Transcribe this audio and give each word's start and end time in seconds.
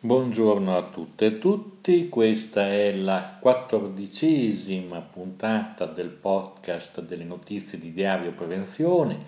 Buongiorno 0.00 0.76
a 0.76 0.84
tutte 0.84 1.26
e 1.26 1.38
tutti, 1.38 2.08
questa 2.08 2.68
è 2.68 2.94
la 2.94 3.36
quattordicesima 3.40 5.00
puntata 5.00 5.86
del 5.86 6.10
podcast 6.10 7.00
delle 7.00 7.24
notizie 7.24 7.80
di 7.80 7.92
Diario 7.92 8.30
Prevenzione. 8.30 9.18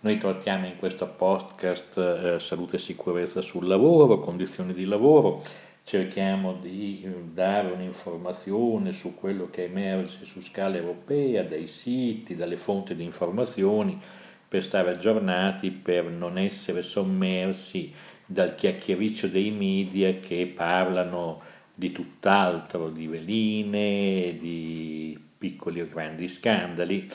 Noi 0.00 0.16
trattiamo 0.16 0.64
in 0.64 0.78
questo 0.78 1.06
podcast 1.06 1.98
eh, 1.98 2.40
salute 2.40 2.76
e 2.76 2.78
sicurezza 2.78 3.42
sul 3.42 3.66
lavoro, 3.66 4.18
condizioni 4.18 4.72
di 4.72 4.86
lavoro, 4.86 5.42
cerchiamo 5.82 6.54
di 6.54 7.02
eh, 7.04 7.10
dare 7.34 7.72
un'informazione 7.72 8.92
su 8.92 9.14
quello 9.14 9.50
che 9.50 9.64
emerge 9.64 10.24
su 10.24 10.40
scala 10.40 10.76
europea, 10.76 11.44
dai 11.44 11.66
siti, 11.66 12.34
dalle 12.34 12.56
fonti 12.56 12.96
di 12.96 13.04
informazioni, 13.04 14.00
per 14.48 14.62
stare 14.62 14.92
aggiornati, 14.92 15.70
per 15.72 16.04
non 16.04 16.38
essere 16.38 16.80
sommersi 16.80 17.92
dal 18.26 18.56
chiacchiericcio 18.56 19.28
dei 19.28 19.52
media 19.52 20.18
che 20.18 20.46
parlano 20.46 21.40
di 21.72 21.90
tutt'altro, 21.90 22.90
di 22.90 23.06
veline, 23.06 24.36
di 24.38 25.18
piccoli 25.38 25.80
o 25.80 25.86
grandi 25.86 26.28
scandali, 26.28 27.08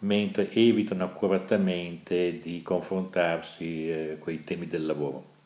mentre 0.00 0.50
evitano 0.52 1.04
accuratamente 1.04 2.38
di 2.38 2.60
confrontarsi 2.62 3.90
eh, 3.90 4.16
con 4.18 4.32
i 4.32 4.44
temi 4.44 4.66
del 4.66 4.84
lavoro. 4.84 5.36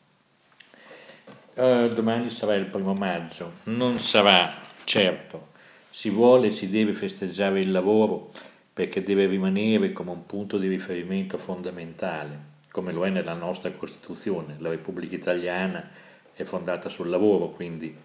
Uh, 1.55 1.87
domani 1.87 2.29
sarà 2.29 2.55
il 2.55 2.65
primo 2.65 2.93
maggio, 2.93 3.53
non 3.65 3.99
sarà 3.99 4.51
certo, 4.85 5.49
si 5.91 6.09
vuole 6.09 6.47
e 6.47 6.51
si 6.51 6.67
deve 6.69 6.93
festeggiare 6.93 7.59
il 7.59 7.71
lavoro 7.71 8.31
perché 8.73 9.03
deve 9.03 9.27
rimanere 9.27 9.91
come 9.91 10.09
un 10.09 10.25
punto 10.25 10.57
di 10.57 10.67
riferimento 10.67 11.37
fondamentale 11.37 12.52
come 12.73 12.91
lo 12.91 13.05
è 13.05 13.09
nella 13.11 13.35
nostra 13.35 13.69
Costituzione. 13.69 14.55
La 14.57 14.69
Repubblica 14.69 15.15
Italiana 15.15 15.87
è 16.33 16.43
fondata 16.43 16.89
sul 16.89 17.07
lavoro, 17.07 17.51
quindi 17.51 17.95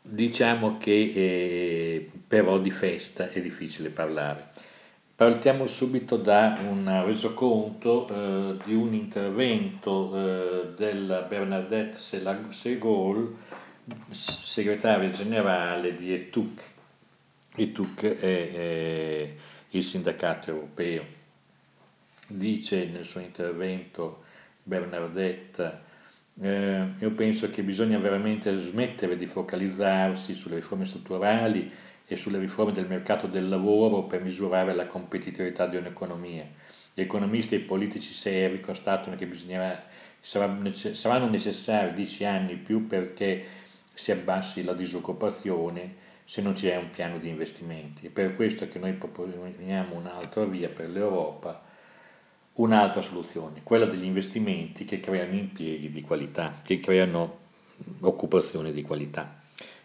diciamo 0.00 0.78
che 0.78 1.12
eh, 1.14 2.10
però 2.26 2.58
di 2.58 2.70
festa 2.70 3.28
è 3.28 3.42
difficile 3.42 3.90
parlare. 3.90 4.48
Partiamo 5.14 5.66
subito 5.66 6.16
da 6.16 6.58
un 6.66 7.02
resoconto 7.04 8.08
eh, 8.08 8.56
di 8.64 8.74
un 8.74 8.94
intervento 8.94 10.14
eh, 10.14 10.68
della 10.74 11.20
Bernadette 11.20 11.98
Segol, 11.98 13.36
segretaria 14.08 15.10
generale 15.10 15.92
di 15.92 16.14
ETUC. 16.14 16.62
ETUC 17.54 18.02
è, 18.02 19.34
il 19.72 19.82
sindacato 19.82 20.48
europeo 20.48 21.17
dice 22.28 22.86
nel 22.86 23.04
suo 23.04 23.20
intervento 23.20 24.24
Bernardetta, 24.62 25.82
eh, 26.40 26.86
io 26.98 27.10
penso 27.12 27.50
che 27.50 27.62
bisogna 27.62 27.98
veramente 27.98 28.56
smettere 28.60 29.16
di 29.16 29.26
focalizzarsi 29.26 30.34
sulle 30.34 30.56
riforme 30.56 30.84
strutturali 30.84 31.70
e 32.06 32.16
sulle 32.16 32.38
riforme 32.38 32.72
del 32.72 32.86
mercato 32.86 33.26
del 33.26 33.48
lavoro 33.48 34.04
per 34.04 34.22
misurare 34.22 34.74
la 34.74 34.86
competitività 34.86 35.66
di 35.66 35.76
un'economia. 35.76 36.46
Gli 36.94 37.00
economisti 37.00 37.54
e 37.54 37.58
i 37.58 37.62
politici 37.62 38.12
seri 38.12 38.60
constatano 38.60 39.16
che 39.16 39.28
saranno 40.20 41.28
necessari 41.28 41.92
dieci 41.92 42.24
anni 42.24 42.56
più 42.56 42.86
perché 42.86 43.44
si 43.92 44.12
abbassi 44.12 44.62
la 44.62 44.74
disoccupazione 44.74 46.06
se 46.24 46.40
non 46.40 46.52
c'è 46.52 46.76
un 46.76 46.90
piano 46.90 47.18
di 47.18 47.28
investimenti. 47.28 48.06
È 48.06 48.10
per 48.10 48.36
questo 48.36 48.68
che 48.68 48.78
noi 48.78 48.92
proponiamo 48.92 49.96
un'altra 49.96 50.44
via 50.44 50.68
per 50.68 50.88
l'Europa 50.90 51.66
un'altra 52.58 53.02
soluzione, 53.02 53.60
quella 53.62 53.86
degli 53.86 54.04
investimenti 54.04 54.84
che 54.84 55.00
creano 55.00 55.34
impieghi 55.34 55.90
di 55.90 56.02
qualità, 56.02 56.54
che 56.62 56.80
creano 56.80 57.38
occupazione 58.00 58.72
di 58.72 58.82
qualità. 58.82 59.40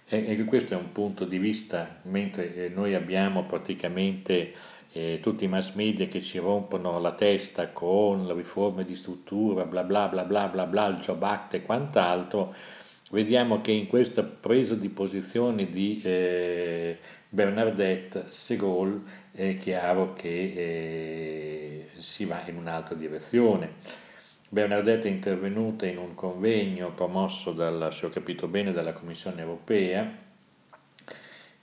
E, 0.06 0.44
questo 0.46 0.74
è 0.74 0.78
un 0.78 0.92
punto 0.92 1.26
di 1.26 1.38
vista, 1.38 2.00
mentre 2.04 2.56
eh, 2.56 2.70
noi 2.70 2.94
abbiamo 2.94 3.46
praticamente 3.46 4.54
eh, 4.92 5.20
tutti 5.22 5.46
i 5.46 5.48
mass 5.48 5.74
media 5.74 6.08
che 6.08 6.22
ci 6.22 6.38
rompono 6.38 7.00
la 7.00 7.14
testa 7.14 7.70
con 7.70 8.26
le 8.26 8.34
riforme 8.34 8.86
di 8.86 8.96
struttura, 8.96 9.66
bla 9.66 9.84
bla 9.84 10.08
bla 10.08 10.24
bla 10.24 10.48
bla 10.48 10.66
bla, 10.66 10.88
il 10.88 10.98
Job 10.98 11.22
Act 11.24 11.56
e 11.56 11.62
quant'altro, 11.62 12.54
vediamo 13.12 13.62
che 13.62 13.72
in 13.72 13.88
questa 13.88 14.24
presa 14.24 14.76
di 14.76 14.90
posizione 14.90 15.70
di 15.70 16.02
eh, 16.04 16.98
Bernadette 17.30 18.26
Segol 18.30 19.02
è 19.36 19.58
chiaro 19.58 20.14
che 20.14 20.30
eh, 20.30 21.88
si 21.98 22.26
va 22.26 22.44
in 22.48 22.58
un'altra 22.58 22.94
direzione. 22.96 23.74
Bernadette 24.48 25.08
è 25.08 25.12
intervenuta 25.12 25.88
in 25.88 25.98
un 25.98 26.14
convegno 26.14 26.92
promosso, 26.94 27.52
dalla, 27.52 27.90
se 27.90 28.06
ho 28.06 28.10
capito 28.10 28.48
bene, 28.48 28.72
dalla 28.72 28.94
Commissione 28.94 29.42
europea 29.42 30.08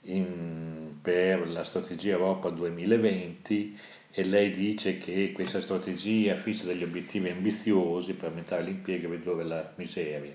in, 0.01 0.95
per 1.01 1.47
la 1.47 1.63
strategia 1.63 2.13
Europa 2.13 2.49
2020 2.49 3.79
e 4.11 4.23
lei 4.25 4.49
dice 4.49 4.97
che 4.97 5.31
questa 5.31 5.61
strategia 5.61 6.35
fissa 6.35 6.65
degli 6.65 6.83
obiettivi 6.83 7.29
ambiziosi 7.29 8.13
per 8.13 8.27
aumentare 8.27 8.63
l'impiego 8.63 9.07
e 9.07 9.11
ridurre 9.15 9.43
la 9.45 9.71
miseria. 9.75 10.33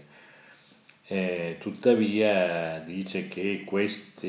Eh, 1.08 1.56
tuttavia 1.60 2.78
dice 2.80 3.28
che 3.28 3.62
queste 3.64 4.24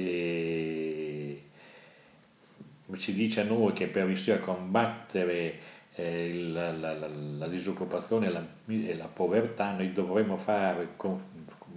ci 2.95 3.13
dice 3.13 3.41
a 3.41 3.43
noi 3.43 3.73
che 3.73 3.87
per 3.87 4.05
riuscire 4.05 4.37
a 4.37 4.39
combattere 4.39 5.59
eh, 5.95 6.33
la, 6.51 6.71
la, 6.71 6.93
la, 6.93 7.07
la, 7.07 7.47
disoccupazione 7.47 8.27
e 8.27 8.29
la, 8.29 8.45
e 8.65 8.95
la, 8.95 9.07
povertà 9.07 9.71
noi 9.71 9.91
dovremmo 9.91 10.37
fare, 10.37 10.95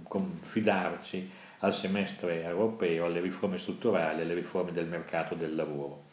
confidarci 0.03 1.29
al 1.59 1.73
semestre 1.73 2.43
europeo, 2.43 3.05
alle 3.05 3.19
riforme 3.19 3.57
strutturali, 3.57 4.21
alle 4.21 4.33
riforme 4.33 4.71
del 4.71 4.87
mercato 4.87 5.35
del 5.35 5.55
lavoro. 5.55 6.05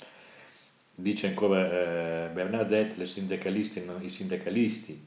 Dice 0.94 1.28
ancora 1.28 1.64
eh, 1.64 2.28
Bernadette, 2.30 3.06
sindacalisti, 3.06 3.84
i 4.00 4.08
sindacalisti 4.08 5.06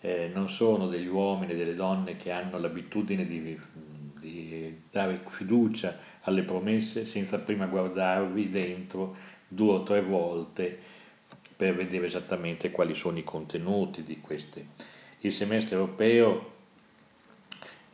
eh, 0.00 0.30
non 0.32 0.48
sono 0.48 0.88
degli 0.88 1.06
uomini 1.06 1.52
e 1.52 1.56
delle 1.56 1.74
donne 1.74 2.16
che 2.16 2.32
hanno 2.32 2.58
l'abitudine 2.58 3.26
di, 3.26 3.58
di 4.20 4.82
dare 4.90 5.20
fiducia 5.28 5.96
alle 6.22 6.42
promesse 6.42 7.04
senza 7.04 7.38
prima 7.38 7.66
guardarvi 7.66 8.48
dentro 8.48 9.16
due 9.48 9.74
o 9.74 9.82
tre 9.82 10.02
volte 10.02 10.78
per 11.56 11.74
vedere 11.74 12.06
esattamente 12.06 12.70
quali 12.70 12.94
sono 12.94 13.18
i 13.18 13.24
contenuti 13.24 14.04
di 14.04 14.20
queste. 14.20 14.66
Il 15.20 15.32
semestre 15.32 15.74
europeo 15.74 16.52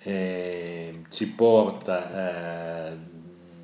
eh, 0.00 1.02
ci 1.08 1.28
porta, 1.28 2.92
eh, 2.92 2.96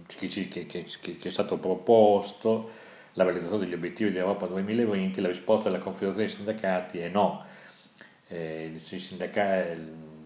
che, 0.07 0.27
che, 0.27 0.67
che, 0.67 0.85
che, 0.87 1.19
è 1.21 1.31
stato 1.31 1.59
proposto, 1.59 2.71
la 3.15 3.25
realizzazione 3.25 3.65
degli 3.65 3.75
obiettivi 3.75 4.11
dell'Europa 4.11 4.47
2020, 4.47 5.21
la 5.21 5.29
risposta 5.29 5.69
della 5.69 5.83
Confederazione 5.83 6.29
dei 6.29 6.37
Sindacati 6.37 6.99
è 6.99 7.09
no. 7.09 7.45
Eh, 8.29 8.73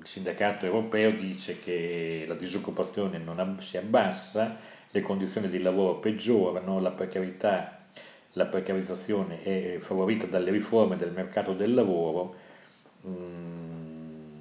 il 0.04 0.10
sindacato 0.10 0.66
europeo 0.66 1.12
dice 1.12 1.58
che 1.58 2.24
la 2.26 2.34
disoccupazione 2.34 3.16
non 3.16 3.56
si 3.60 3.78
abbassa, 3.78 4.58
le 4.90 5.00
condizioni 5.00 5.48
di 5.48 5.62
lavoro 5.62 5.94
peggiorano, 5.96 6.78
la 6.78 6.90
precarietà, 6.90 7.86
la 8.32 8.44
precarizzazione 8.44 9.42
è 9.42 9.78
favorita 9.80 10.26
dalle 10.26 10.50
riforme 10.50 10.96
del 10.96 11.10
mercato 11.10 11.54
del 11.54 11.72
lavoro 11.72 12.34
mm, 13.06 14.38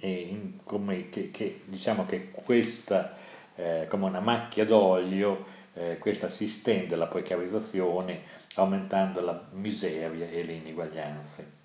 e 0.00 0.52
come 0.64 1.08
che, 1.08 1.30
che, 1.30 1.60
diciamo 1.66 2.04
che 2.04 2.30
questa 2.32 3.14
eh, 3.54 3.86
come 3.88 4.06
una 4.06 4.20
macchia 4.20 4.64
d'olio 4.64 5.44
eh, 5.74 5.98
questa 5.98 6.26
si 6.26 6.48
stende 6.48 6.96
la 6.96 7.06
precarizzazione 7.06 8.22
aumentando 8.56 9.20
la 9.20 9.40
miseria 9.52 10.28
e 10.28 10.42
le 10.42 10.52
ineguaglianze. 10.54 11.58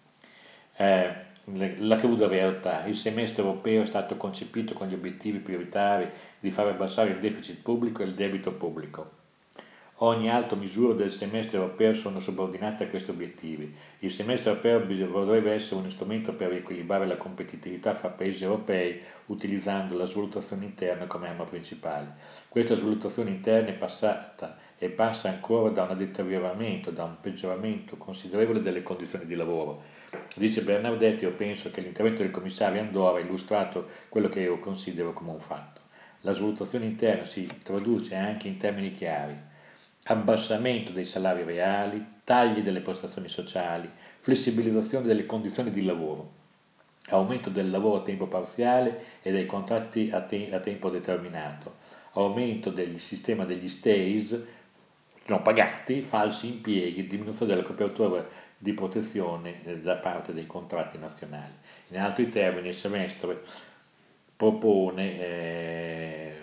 Eh, 0.76 1.25
la 1.54 1.96
cruda 1.96 2.28
realtà. 2.28 2.86
Il 2.86 2.96
semestre 2.96 3.44
europeo 3.44 3.84
è 3.84 3.86
stato 3.86 4.18
concepito 4.18 4.74
con 4.74 4.88
gli 4.88 4.94
obiettivi 4.94 5.40
prioritari 5.40 6.08
di 6.40 6.52
far 6.52 6.68
abbassare 6.68 7.12
il 7.12 7.20
deficit 7.20 7.62
pubblico 7.62 8.02
e 8.02 8.06
il 8.06 8.16
debito 8.16 8.52
pubblico. 8.54 9.24
Ogni 10.00 10.30
altra 10.30 10.58
misura 10.58 10.94
del 10.94 11.10
semestre 11.10 11.58
europeo 11.58 11.94
sono 11.94 12.20
subordinate 12.20 12.84
a 12.84 12.88
questi 12.90 13.12
obiettivi. 13.12 13.74
Il 14.00 14.12
semestre 14.12 14.50
europeo 14.50 14.80
dovrebbe 14.80 15.54
essere 15.54 15.80
un 15.80 15.90
strumento 15.90 16.34
per 16.34 16.50
riequilibrare 16.50 17.06
la 17.06 17.16
competitività 17.16 17.96
fra 17.96 18.10
paesi 18.10 18.44
europei 18.44 19.00
utilizzando 19.28 19.96
la 19.96 20.04
svalutazione 20.04 20.66
interna 20.66 21.08
come 21.08 21.30
arma 21.30 21.46
principale. 21.46 22.16
Questa 22.50 22.76
svalutazione 22.76 23.30
interna 23.30 23.70
è 23.70 23.74
passata 23.74 24.58
e 24.78 24.90
passa 24.90 25.30
ancora 25.30 25.70
da 25.70 25.84
un 25.84 25.96
deterioramento, 25.96 26.92
da 26.92 27.06
un 27.06 27.16
peggioramento 27.22 27.96
considerevole 27.96 28.60
delle 28.60 28.84
condizioni 28.84 29.26
di 29.26 29.36
lavoro 29.36 29.95
Dice 30.36 30.62
Bernardetti, 30.62 31.24
io 31.24 31.34
penso 31.34 31.72
che 31.72 31.82
l'intervento 31.82 32.22
del 32.22 32.32
commissario 32.32 32.82
Andorra 32.82 33.18
ha 33.18 33.22
illustrato 33.22 33.88
quello 34.10 34.30
che 34.30 34.42
io 34.42 34.60
considero 34.60 35.14
come 35.14 35.32
un 35.32 35.40
fatto. 35.40 35.82
La 36.22 36.34
svalutazione 36.34 36.86
interna 36.86 37.26
si 37.26 37.48
traduce 37.62 38.16
anche 38.16 38.48
in 38.48 38.58
termini 38.58 38.92
chiari. 38.92 39.38
Abbassamento 40.06 40.92
dei 40.92 41.06
salari 41.06 41.44
reali, 41.44 42.04
tagli 42.24 42.62
delle 42.62 42.82
prestazioni 42.82 43.30
sociali, 43.30 43.90
flessibilizzazione 44.20 45.06
delle 45.06 45.26
condizioni 45.26 45.70
di 45.70 45.84
lavoro. 45.84 46.32
aumento 47.10 47.52
del 47.52 47.70
lavoro 47.70 47.98
a 47.98 48.04
tempo 48.04 48.26
parziale 48.26 49.20
e 49.22 49.32
dei 49.32 49.46
contratti 49.46 50.10
a, 50.12 50.22
te- 50.22 50.50
a 50.52 50.60
tempo 50.60 50.90
determinato, 50.90 51.76
aumento 52.14 52.72
del 52.72 53.00
sistema 53.00 53.46
degli 53.46 53.70
stays 53.70 54.36
non 55.28 55.42
pagati, 55.42 56.02
falsi 56.02 56.48
impieghi, 56.48 57.08
diminuzione 57.08 57.54
della 57.54 57.66
copertura 57.66 58.28
di 58.66 58.74
protezione 58.74 59.64
eh, 59.64 59.80
da 59.80 59.98
parte 59.98 60.34
dei 60.34 60.48
contratti 60.48 60.98
nazionali. 60.98 61.54
In 61.90 62.00
altri 62.00 62.30
termini 62.30 62.70
il 62.70 62.74
semestre 62.74 63.44
propone 64.36 65.20
eh, 65.20 66.34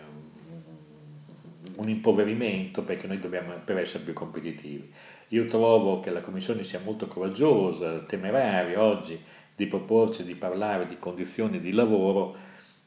un 1.75 1.89
impoverimento 1.89 2.85
perché 2.85 3.09
noi 3.09 3.19
dobbiamo 3.19 3.53
per 3.65 3.79
essere 3.79 4.05
più 4.05 4.13
competitivi. 4.13 4.89
Io 5.29 5.47
trovo 5.47 5.99
che 5.99 6.11
la 6.11 6.21
Commissione 6.21 6.63
sia 6.63 6.79
molto 6.79 7.09
coraggiosa, 7.09 7.99
temeraria 8.05 8.81
oggi 8.81 9.21
di 9.57 9.67
proporci 9.67 10.23
di 10.23 10.37
parlare 10.37 10.87
di 10.87 10.99
condizioni 11.01 11.59
di 11.59 11.73
lavoro 11.73 12.37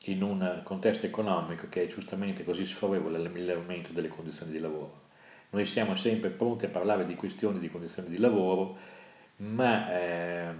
in 0.05 0.23
un 0.23 0.61
contesto 0.63 1.07
economico 1.07 1.67
che 1.67 1.83
è 1.83 1.87
giustamente 1.87 2.45
così 2.45 2.65
sfavorevole 2.65 3.17
all'ammiglioramento 3.17 3.91
delle 3.91 4.07
condizioni 4.07 4.53
di 4.53 4.59
lavoro. 4.59 5.03
Noi 5.49 5.65
siamo 5.65 5.97
sempre 5.97 6.29
pronti 6.29 6.65
a 6.65 6.69
parlare 6.69 7.05
di 7.05 7.15
questioni 7.15 7.59
di 7.59 7.69
condizioni 7.69 8.07
di 8.07 8.17
lavoro, 8.17 8.94
ma 9.37 9.91
eh, 9.91 10.53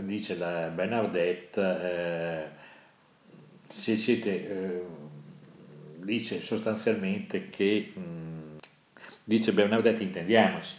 dice 0.00 0.36
la 0.36 0.68
Bernadette, 0.68 1.60
eh, 1.82 2.48
se 3.68 3.96
siete, 3.96 4.48
eh, 4.48 4.82
dice 5.96 6.40
sostanzialmente 6.40 7.50
che, 7.50 7.92
mh, 7.94 8.00
mm, 8.00 8.56
dice 9.24 9.52
Bernadette 9.52 10.02
intendiamoci, 10.02 10.74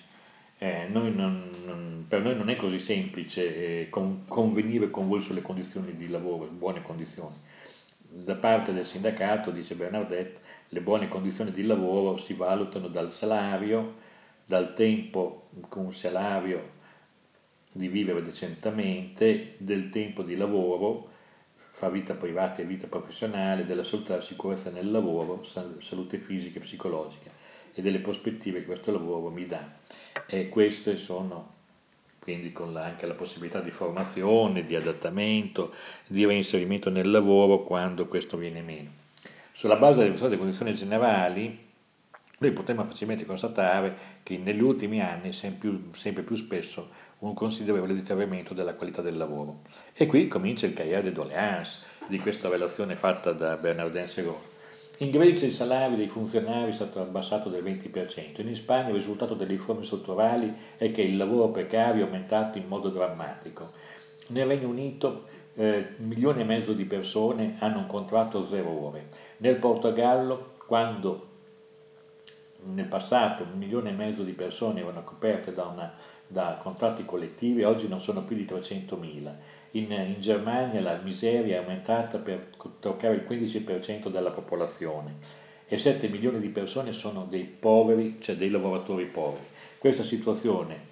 eh, 0.57 0.87
noi 0.89 1.13
non, 1.15 2.05
per 2.09 2.21
noi 2.21 2.35
non 2.35 2.49
è 2.49 2.55
così 2.55 2.79
semplice 2.79 3.83
eh, 3.83 3.89
con, 3.89 4.25
convenire 4.27 4.89
con 4.89 5.07
voi 5.07 5.21
sulle 5.21 5.43
condizioni 5.43 5.95
di 5.95 6.07
lavoro, 6.09 6.49
buone 6.49 6.81
condizioni. 6.81 7.35
Da 8.11 8.35
parte 8.35 8.73
del 8.73 8.85
sindacato, 8.85 9.51
dice 9.51 9.75
Bernadette, 9.75 10.41
le 10.69 10.81
buone 10.81 11.07
condizioni 11.07 11.51
di 11.51 11.63
lavoro 11.63 12.17
si 12.17 12.33
valutano 12.33 12.87
dal 12.87 13.11
salario, 13.11 14.07
dal 14.49 14.73
tempo 14.73 15.49
con 15.67 15.85
un 15.85 15.93
salario 15.93 16.77
di 17.71 17.87
vivere 17.87 18.23
decentemente, 18.23 19.53
del 19.59 19.89
tempo 19.89 20.23
di 20.23 20.35
lavoro, 20.35 21.07
fra 21.53 21.89
vita 21.89 22.15
privata 22.15 22.59
e 22.59 22.65
vita 22.65 22.87
professionale, 22.87 23.63
della 23.63 23.83
salute 23.83 24.07
e 24.07 24.09
della 24.13 24.25
sicurezza 24.25 24.71
nel 24.71 24.89
lavoro, 24.89 25.43
salute 25.43 26.17
fisica 26.17 26.57
e 26.57 26.61
psicologica 26.63 27.29
e 27.75 27.79
delle 27.83 27.99
prospettive 27.99 28.61
che 28.61 28.65
questo 28.65 28.91
lavoro 28.91 29.29
mi 29.29 29.45
dà. 29.45 29.63
E 30.25 30.49
queste 30.49 30.97
sono 30.97 31.57
quindi 32.17 32.51
con 32.51 32.73
la, 32.73 32.85
anche 32.85 33.05
la 33.05 33.13
possibilità 33.13 33.61
di 33.61 33.69
formazione, 33.69 34.63
di 34.63 34.75
adattamento, 34.75 35.75
di 36.07 36.25
reinserimento 36.25 36.89
nel 36.89 37.11
lavoro 37.11 37.61
quando 37.61 38.07
questo 38.07 38.35
viene 38.35 38.63
meno. 38.63 38.89
Sulla 39.51 39.75
base 39.75 40.11
delle 40.11 40.37
condizioni 40.37 40.73
generali, 40.73 41.67
noi 42.39 42.51
potremmo 42.51 42.85
facilmente 42.85 43.25
constatare 43.25 43.95
che 44.23 44.37
negli 44.37 44.61
ultimi 44.61 45.01
anni 45.01 45.33
sempre 45.33 45.59
più, 45.59 45.89
sempre 45.93 46.23
più 46.23 46.35
spesso 46.35 46.89
un 47.19 47.33
considerevole 47.33 47.93
deterioramento 47.93 48.53
della 48.53 48.75
qualità 48.75 49.01
del 49.01 49.17
lavoro. 49.17 49.61
E 49.93 50.05
qui 50.05 50.27
comincia 50.27 50.65
il 50.65 50.73
cahier 50.73 51.03
de 51.03 51.11
doléances 51.11 51.81
di 52.07 52.17
questa 52.19 52.47
relazione 52.47 52.95
fatta 52.95 53.33
da 53.33 53.57
Bernardin 53.57 54.07
Segon. 54.07 54.37
In 54.99 55.11
Grecia 55.11 55.45
il 55.45 55.53
salario 55.53 55.95
dei 55.95 56.09
funzionari 56.09 56.71
è 56.71 56.73
stato 56.73 57.01
abbassato 57.01 57.49
del 57.49 57.63
20%, 57.63 58.41
in 58.45 58.55
Spagna 58.55 58.89
il 58.89 58.95
risultato 58.95 59.33
delle 59.33 59.51
riforme 59.51 59.83
strutturali 59.83 60.53
è 60.77 60.91
che 60.91 61.01
il 61.01 61.15
lavoro 61.15 61.49
precario 61.49 62.03
è 62.03 62.05
aumentato 62.05 62.57
in 62.57 62.67
modo 62.67 62.89
drammatico. 62.89 63.71
Nel 64.27 64.45
Regno 64.45 64.67
Unito 64.67 65.27
eh, 65.55 65.95
un 65.97 66.07
milione 66.07 66.41
e 66.41 66.45
mezzo 66.45 66.73
di 66.73 66.85
persone 66.85 67.55
hanno 67.59 67.79
un 67.79 67.87
contratto 67.87 68.41
zero 68.41 68.69
ore. 68.69 69.07
Nel 69.37 69.55
Portogallo, 69.55 70.55
quando 70.65 71.28
nel 72.63 72.85
passato 72.85 73.43
un 73.43 73.57
milione 73.57 73.89
e 73.89 73.93
mezzo 73.93 74.23
di 74.23 74.33
persone 74.33 74.81
erano 74.81 75.03
coperte 75.03 75.53
da, 75.53 75.65
una, 75.65 75.93
da 76.27 76.59
contratti 76.61 77.05
collettivi, 77.05 77.63
oggi 77.63 77.87
non 77.87 78.01
sono 78.01 78.23
più 78.23 78.35
di 78.35 78.43
300.000. 78.43 79.33
In, 79.71 79.91
in, 79.91 80.15
Germania 80.19 80.81
la 80.81 80.99
miseria 81.01 81.55
è 81.55 81.59
aumentata 81.59 82.17
per 82.17 82.49
toccare 82.79 83.15
il 83.15 83.25
15% 83.27 84.09
della 84.09 84.31
popolazione 84.31 85.15
e 85.67 85.77
7 85.77 86.07
milioni 86.07 86.39
di 86.39 86.49
persone 86.49 86.91
sono 86.91 87.25
dei 87.29 87.43
poveri, 87.43 88.17
cioè 88.19 88.35
dei 88.35 88.49
lavoratori 88.49 89.05
poveri. 89.05 89.45
Questa 89.77 90.03
situazione 90.03 90.87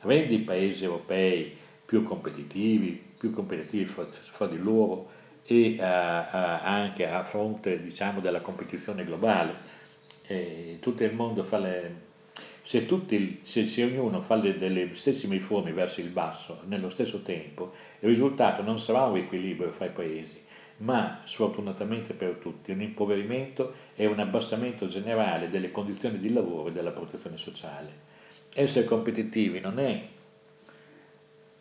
rende 0.00 0.34
i 0.34 0.40
paesi 0.40 0.84
europei 0.84 1.56
più 1.84 2.02
competitivi, 2.02 3.02
più 3.16 3.30
competitivi 3.30 3.84
fra, 3.84 4.04
fra 4.04 4.46
di 4.46 4.58
loro 4.58 5.16
e 5.44 5.76
uh, 5.78 5.82
uh, 5.82 6.58
anche 6.62 7.08
a 7.08 7.24
fronte 7.24 7.80
diciamo, 7.80 8.20
della 8.20 8.42
competizione 8.42 9.04
globale 9.04 9.86
eh, 10.28 10.76
tutto 10.80 11.04
il 11.04 11.12
mondo 11.12 11.42
fa 11.42 11.58
le... 11.58 12.06
Se, 12.62 12.84
tutti, 12.84 13.40
se, 13.42 13.66
se 13.66 13.82
ognuno 13.82 14.22
fa 14.22 14.36
le, 14.36 14.56
delle 14.56 14.94
stesse 14.94 15.26
riforme 15.26 15.72
verso 15.72 16.00
il 16.00 16.10
basso 16.10 16.60
nello 16.66 16.90
stesso 16.90 17.22
tempo, 17.22 17.72
il 18.00 18.08
risultato 18.08 18.62
non 18.62 18.78
sarà 18.78 19.04
un 19.04 19.16
equilibrio 19.16 19.72
fra 19.72 19.86
i 19.86 19.90
paesi, 19.90 20.38
ma 20.78 21.22
sfortunatamente 21.24 22.12
per 22.12 22.34
tutti 22.34 22.70
un 22.70 22.82
impoverimento 22.82 23.72
e 23.94 24.04
un 24.04 24.18
abbassamento 24.18 24.86
generale 24.86 25.48
delle 25.48 25.70
condizioni 25.70 26.18
di 26.18 26.30
lavoro 26.30 26.68
e 26.68 26.72
della 26.72 26.90
protezione 26.90 27.38
sociale. 27.38 28.06
Essere 28.52 28.84
competitivi 28.84 29.60
non 29.60 29.78
è 29.78 30.02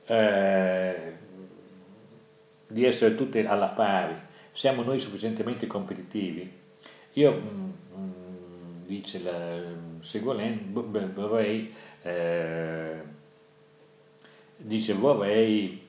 eh, 0.07 1.13
di 2.67 2.83
essere 2.83 3.15
tutti 3.15 3.39
alla 3.39 3.67
pari, 3.67 4.15
siamo 4.51 4.83
noi 4.83 4.99
sufficientemente 4.99 5.67
competitivi. 5.67 6.51
Io 7.13 7.31
mh, 7.31 7.73
mm, 7.95 8.01
mh, 8.01 8.26
dice 8.87 9.21
la 9.21 9.59
Segolène, 9.99 10.61
vorrei, 10.71 11.73
eh, 12.01 13.03
dice 14.55 14.93
vorrei 14.93 15.85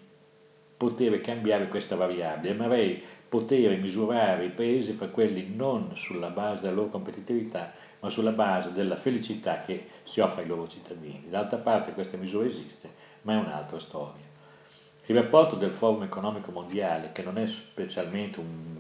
poter 0.76 1.20
cambiare 1.20 1.68
questa 1.68 1.96
variabile, 1.96 2.54
vorrei 2.54 3.02
poter 3.28 3.78
misurare 3.78 4.46
i 4.46 4.50
paesi 4.50 4.92
fra 4.92 5.08
quelli 5.08 5.54
non 5.54 5.92
sulla 5.94 6.30
base 6.30 6.62
della 6.62 6.74
loro 6.74 6.88
competitività, 6.88 7.72
ma 8.00 8.10
sulla 8.10 8.32
base 8.32 8.72
della 8.72 8.96
felicità 8.96 9.60
che 9.60 9.86
si 10.02 10.20
offre 10.20 10.42
ai 10.42 10.48
loro 10.48 10.66
cittadini. 10.68 11.28
D'altra 11.28 11.58
parte 11.58 11.92
questa 11.92 12.16
misura 12.16 12.46
esiste, 12.46 12.90
ma 13.22 13.34
è 13.34 13.36
un'altra 13.36 13.78
storia. 13.78 14.26
Il 15.06 15.16
rapporto 15.16 15.56
del 15.56 15.72
Forum 15.72 16.02
economico 16.02 16.50
mondiale, 16.50 17.12
che 17.12 17.22
non 17.22 17.38
è 17.38 17.46
specialmente 17.46 18.40
un, 18.40 18.76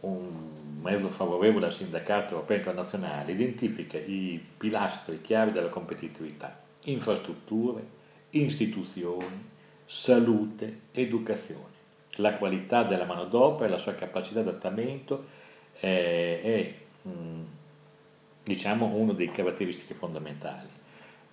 un 0.00 0.45
mezzo 0.86 1.10
favorevole 1.10 1.66
al 1.66 1.72
sindacato 1.72 2.34
europeo 2.34 2.58
internazionale, 2.58 3.32
identifica 3.32 3.98
i 3.98 4.40
pilastri 4.56 5.20
chiavi 5.20 5.50
della 5.50 5.68
competitività, 5.68 6.56
infrastrutture, 6.84 7.84
istituzioni, 8.30 9.48
salute, 9.84 10.80
educazione. 10.92 11.74
La 12.18 12.34
qualità 12.34 12.84
della 12.84 13.04
manodopera 13.04 13.66
e 13.66 13.70
la 13.70 13.78
sua 13.78 13.94
capacità 13.94 14.42
di 14.42 14.48
adattamento 14.48 15.24
è, 15.72 16.40
è 16.42 16.74
mm, 17.08 17.42
diciamo, 18.44 18.86
una 18.86 19.12
delle 19.12 19.32
caratteristiche 19.32 19.94
fondamentali. 19.94 20.68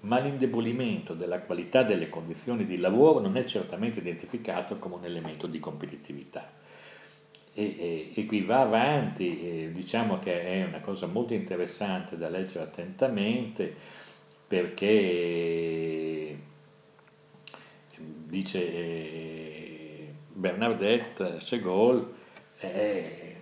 Ma 0.02 0.20
l'indebolimento 0.20 1.14
della 1.14 1.40
qualità 1.40 1.84
delle 1.84 2.10
condizioni 2.10 2.66
di 2.66 2.78
lavoro 2.78 3.20
non 3.20 3.38
è 3.38 3.46
certamente 3.46 4.00
identificato 4.00 4.78
come 4.78 4.96
un 4.96 5.06
elemento 5.06 5.46
di 5.46 5.60
competitività 5.60 6.62
e, 7.54 7.64
e, 7.78 8.12
e, 8.14 8.26
qui 8.26 8.42
va 8.42 8.62
avanti, 8.62 9.70
diciamo 9.72 10.18
che 10.20 10.44
è 10.44 10.66
una 10.66 10.80
cosa 10.80 11.06
molto 11.06 11.34
interessante 11.34 12.18
da 12.18 12.30
leggere 12.30 12.64
attentamente 12.64 13.76
perché 14.48 16.38
dice 18.34 18.74
eh, 18.74 20.14
Bernadette 20.34 21.40
Segol 21.40 22.14
eh, 22.60 23.36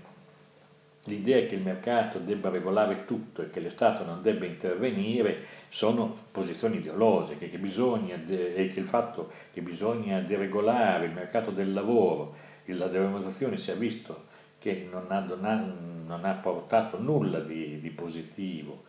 l'idea 1.06 1.46
che 1.46 1.56
il 1.56 1.62
mercato 1.62 2.20
debba 2.20 2.50
regolare 2.50 3.06
tutto 3.06 3.42
e 3.42 3.50
che 3.50 3.60
l'Estato 3.60 4.04
non 4.04 4.22
debba 4.22 4.46
intervenire 4.46 5.46
sono 5.70 6.14
posizioni 6.32 6.78
ideologiche 6.78 7.50
che 7.50 7.58
bisogna 7.58 8.16
e 8.28 8.70
che 8.72 8.80
il 8.80 8.88
fatto 8.88 9.32
che 9.52 9.62
bisogna 9.62 10.20
deregolare 10.20 11.06
il 11.06 11.14
mercato 11.14 11.52
del 11.52 11.74
lavoro 11.74 12.36
la 12.74 12.88
demonizzazione 12.88 13.58
si 13.58 13.72
è 13.72 13.76
visto 13.76 14.30
che 14.60 14.88
non 14.92 15.08
ha, 15.10 15.20
non 15.20 15.44
ha, 15.44 15.56
non 15.56 16.24
ha 16.24 16.34
portato 16.34 17.00
nulla 17.00 17.40
di, 17.40 17.80
di 17.80 17.90
positivo 17.90 18.84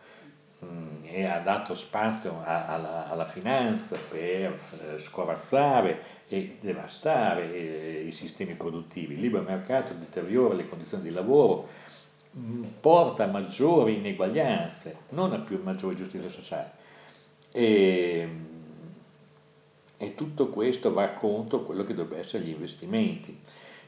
mm, 0.63 1.03
e 1.05 1.25
ha 1.25 1.39
dato 1.39 1.73
spazio 1.73 2.41
alla, 2.43 3.09
alla, 3.09 3.27
finanza 3.27 3.97
per 4.09 4.51
eh, 4.51 4.99
scorazzare 4.99 6.21
e 6.27 6.57
devastare 6.61 7.51
eh, 7.51 8.03
i 8.05 8.11
sistemi 8.11 8.53
produttivi. 8.53 9.15
Il 9.15 9.21
libero 9.21 9.43
mercato 9.43 9.93
deteriora 9.93 10.53
le 10.53 10.69
condizioni 10.69 11.03
di 11.03 11.11
lavoro, 11.11 11.69
mm, 12.37 12.63
porta 12.79 13.23
a 13.23 13.27
maggiori 13.27 13.95
ineguaglianze, 13.95 14.97
non 15.09 15.33
a 15.33 15.39
più 15.39 15.59
maggiore 15.63 15.95
giustizia 15.95 16.29
sociale. 16.29 16.71
E, 17.51 18.29
E 19.97 20.15
tutto 20.15 20.49
questo 20.49 20.91
va 20.91 21.11
contro 21.11 21.63
quello 21.63 21.85
che 21.85 21.93
dovrebbe 21.93 22.19
essere 22.19 22.43
gli 22.43 22.49
investimenti. 22.49 23.39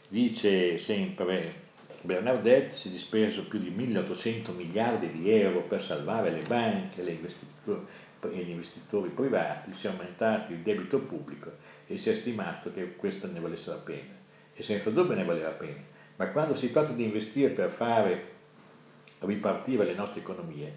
Dice 0.07 0.77
sempre 0.77 1.63
Bernardet 2.01 2.71
si 2.71 2.89
è 2.89 2.91
dispeso 2.91 3.47
più 3.47 3.57
di 3.57 3.71
1800 3.71 4.51
miliardi 4.51 5.09
di 5.09 5.31
euro 5.31 5.61
per 5.61 5.81
salvare 5.81 6.29
le 6.29 6.43
banche 6.43 7.01
e 7.01 7.11
gli 8.31 8.49
investitori 8.49 9.09
privati, 9.09 9.73
si 9.73 9.87
è 9.87 9.89
aumentato 9.89 10.51
il 10.51 10.59
debito 10.59 10.99
pubblico 10.99 11.51
e 11.87 11.97
si 11.97 12.11
è 12.11 12.13
stimato 12.13 12.71
che 12.71 12.95
questo 12.95 13.25
ne 13.31 13.39
valesse 13.39 13.71
la 13.71 13.77
pena. 13.77 14.13
E 14.53 14.61
senza 14.61 14.91
dubbio 14.91 15.15
ne 15.15 15.25
vale 15.25 15.41
la 15.41 15.49
pena. 15.49 15.81
Ma 16.17 16.27
quando 16.27 16.55
si 16.55 16.71
tratta 16.71 16.93
di 16.93 17.03
investire 17.03 17.49
per 17.49 17.71
fare 17.71 18.33
ripartire 19.19 19.85
le 19.85 19.95
nostre 19.95 20.21
economie, 20.21 20.73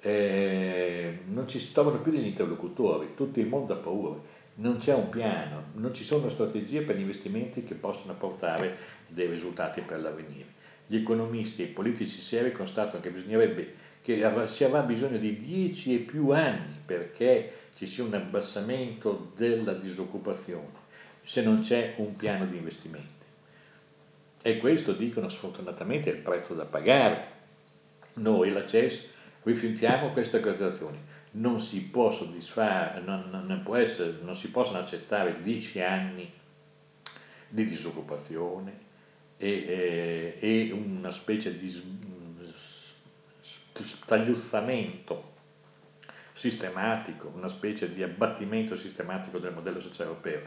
eh, 0.00 1.18
non 1.26 1.46
ci 1.46 1.58
si 1.58 1.72
trovano 1.72 2.00
più 2.00 2.10
degli 2.10 2.26
interlocutori, 2.26 3.14
tutto 3.14 3.38
il 3.38 3.46
mondo 3.46 3.74
ha 3.74 3.76
paura, 3.76 4.18
non 4.60 4.78
c'è 4.78 4.94
un 4.94 5.08
piano, 5.08 5.64
non 5.74 5.94
ci 5.94 6.04
sono 6.04 6.28
strategie 6.28 6.82
per 6.82 6.96
gli 6.96 7.00
investimenti 7.00 7.64
che 7.64 7.74
possano 7.74 8.14
portare 8.14 8.76
dei 9.08 9.26
risultati 9.26 9.80
per 9.80 10.00
l'avvenire. 10.00 10.58
Gli 10.86 10.96
economisti 10.96 11.62
e 11.62 11.66
i 11.66 11.68
politici 11.68 12.20
seri 12.20 12.52
constatano 12.52 13.00
che 13.00 13.10
bisognerebbe 13.10 13.72
che 14.02 14.22
si 14.46 14.64
avrà 14.64 14.82
bisogno 14.82 15.18
di 15.18 15.36
10 15.36 15.94
e 15.94 15.98
più 15.98 16.30
anni 16.30 16.78
perché 16.84 17.52
ci 17.74 17.86
sia 17.86 18.04
un 18.04 18.14
abbassamento 18.14 19.32
della 19.36 19.72
disoccupazione 19.72 20.78
se 21.22 21.42
non 21.42 21.60
c'è 21.60 21.94
un 21.96 22.16
piano 22.16 22.44
di 22.44 22.56
investimenti. 22.56 23.24
E 24.42 24.58
questo, 24.58 24.92
dicono 24.92 25.28
sfortunatamente, 25.28 26.10
è 26.10 26.14
il 26.14 26.20
prezzo 26.20 26.54
da 26.54 26.64
pagare. 26.64 27.38
Noi, 28.14 28.50
la 28.50 28.66
CES, 28.66 29.06
rifiutiamo 29.42 30.10
queste 30.10 30.40
considerazioni. 30.40 30.98
Non 31.32 31.60
si 31.60 31.82
può 31.82 32.10
soddisfare, 32.10 33.00
non, 33.00 33.28
non, 33.46 33.62
può 33.62 33.76
essere, 33.76 34.18
non 34.22 34.34
si 34.34 34.50
possono 34.50 34.78
accettare 34.78 35.40
10 35.40 35.80
anni 35.80 36.32
di 37.48 37.66
disoccupazione 37.66 38.88
e, 39.36 40.36
e, 40.40 40.68
e 40.68 40.72
una 40.72 41.10
specie 41.10 41.56
di 41.56 41.70
stagliuzzamento 43.72 45.28
sistematico, 46.32 47.32
una 47.34 47.48
specie 47.48 47.92
di 47.92 48.02
abbattimento 48.02 48.74
sistematico 48.74 49.38
del 49.38 49.52
modello 49.52 49.80
sociale 49.80 50.10
europeo, 50.10 50.42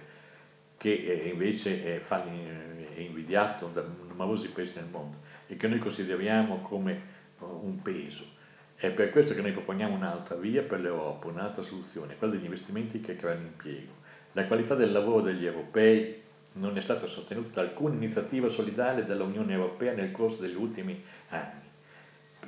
che 0.77 1.29
invece 1.31 1.83
è, 1.83 2.03
è 2.03 2.99
invidiato 2.99 3.67
da 3.67 3.83
numerosi 3.83 4.49
paesi 4.49 4.73
nel 4.75 4.87
mondo 4.89 5.17
e 5.47 5.55
che 5.55 5.67
noi 5.67 5.79
consideriamo 5.79 6.59
come 6.61 7.21
un 7.39 7.81
peso. 7.81 8.32
È 8.75 8.91
per 8.91 9.09
questo 9.09 9.33
che 9.33 9.41
noi 9.41 9.51
proponiamo 9.51 9.95
un'altra 9.95 10.35
via 10.35 10.63
per 10.63 10.81
l'Europa, 10.81 11.27
un'altra 11.27 11.61
soluzione, 11.61 12.17
quella 12.17 12.33
degli 12.33 12.45
investimenti 12.45 12.99
che 12.99 13.15
creano 13.15 13.41
impiego. 13.41 14.01
La 14.33 14.45
qualità 14.45 14.75
del 14.75 14.91
lavoro 14.91 15.21
degli 15.21 15.45
europei 15.45 16.21
non 16.53 16.77
è 16.77 16.81
stata 16.81 17.07
sostenuta 17.07 17.49
da 17.53 17.61
alcuna 17.61 17.95
iniziativa 17.95 18.49
solidale 18.49 19.03
dell'Unione 19.03 19.53
Europea 19.53 19.93
nel 19.93 20.11
corso 20.11 20.41
degli 20.41 20.55
ultimi 20.55 21.01
anni 21.29 21.63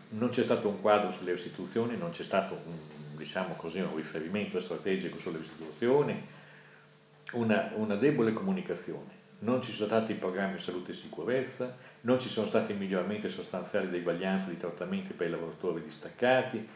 non 0.10 0.30
c'è 0.30 0.44
stato 0.44 0.68
un 0.68 0.82
quadro 0.82 1.12
sulle 1.12 1.34
istituzioni, 1.34 1.98
non 1.98 2.12
c'è 2.12 2.24
stato 2.24 2.54
un, 2.66 3.18
diciamo 3.18 3.56
così, 3.56 3.80
un 3.80 3.96
riferimento 3.96 4.60
strategico 4.60 5.20
sulle 5.20 5.40
istituzioni, 5.40 6.28
una, 7.34 7.72
una 7.76 7.96
debole 7.96 8.34
comunicazione, 8.34 9.15
non 9.46 9.62
ci 9.62 9.72
sono 9.72 9.88
stati 9.88 10.16
programmi 10.16 10.56
di 10.56 10.62
salute 10.62 10.92
e 10.92 10.96
sicurezza, 10.96 11.74
non 12.02 12.20
ci 12.20 12.28
sono 12.28 12.48
stati 12.48 12.74
miglioramenti 12.74 13.30
sostanziali 13.30 13.88
di 13.90 13.98
eguaglianza 13.98 14.50
di 14.50 14.58
trattamenti 14.58 15.14
per 15.14 15.28
i 15.28 15.32
lavoratori 15.32 15.82
distaccati, 15.84 16.68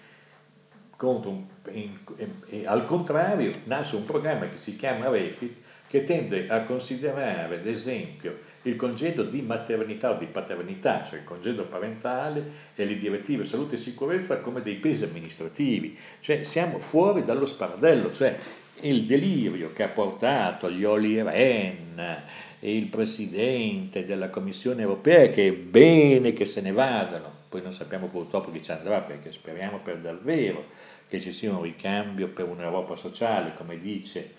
un, 1.01 1.45
in, 1.69 1.97
in, 2.17 2.67
al 2.67 2.85
contrario 2.85 3.53
nasce 3.65 3.95
un 3.95 4.05
programma 4.05 4.47
che 4.49 4.57
si 4.57 4.75
chiama 4.75 5.09
REPIT 5.09 5.59
che 5.87 6.03
tende 6.03 6.47
a 6.49 6.63
considerare 6.63 7.55
ad 7.55 7.65
esempio 7.65 8.37
il 8.63 8.75
congedo 8.75 9.23
di 9.23 9.41
maternità 9.41 10.11
o 10.11 10.17
di 10.17 10.25
paternità, 10.25 11.05
cioè 11.07 11.19
il 11.19 11.25
congedo 11.25 11.65
parentale 11.65 12.51
e 12.75 12.85
le 12.85 12.97
direttive 12.97 13.45
salute 13.45 13.75
e 13.75 13.77
sicurezza 13.79 14.39
come 14.39 14.61
dei 14.61 14.75
pesi 14.75 15.05
amministrativi, 15.05 15.97
cioè 16.19 16.43
siamo 16.43 16.79
fuori 16.79 17.23
dallo 17.23 17.45
sparadello, 17.45 18.11
cioè 18.11 18.37
il 18.81 19.05
delirio 19.05 19.71
che 19.73 19.83
ha 19.83 19.89
portato 19.89 20.69
gli 20.69 20.83
Oli 20.83 21.21
Ren 21.21 22.23
e 22.59 22.75
il 22.75 22.87
presidente 22.87 24.05
della 24.05 24.29
Commissione 24.29 24.81
europea 24.81 25.29
che 25.29 25.47
è 25.47 25.53
bene 25.53 26.33
che 26.33 26.45
se 26.45 26.61
ne 26.61 26.71
vadano, 26.71 27.31
poi 27.49 27.61
non 27.61 27.73
sappiamo 27.73 28.07
purtroppo 28.07 28.51
chi 28.51 28.61
ci 28.61 28.71
andrà 28.71 29.01
perché 29.01 29.31
speriamo 29.31 29.79
per 29.79 29.97
davvero 29.97 30.65
che 31.07 31.19
ci 31.19 31.31
sia 31.31 31.51
un 31.51 31.63
ricambio 31.63 32.27
per 32.29 32.47
un'Europa 32.47 32.95
sociale, 32.95 33.53
come 33.55 33.79
dice 33.79 34.35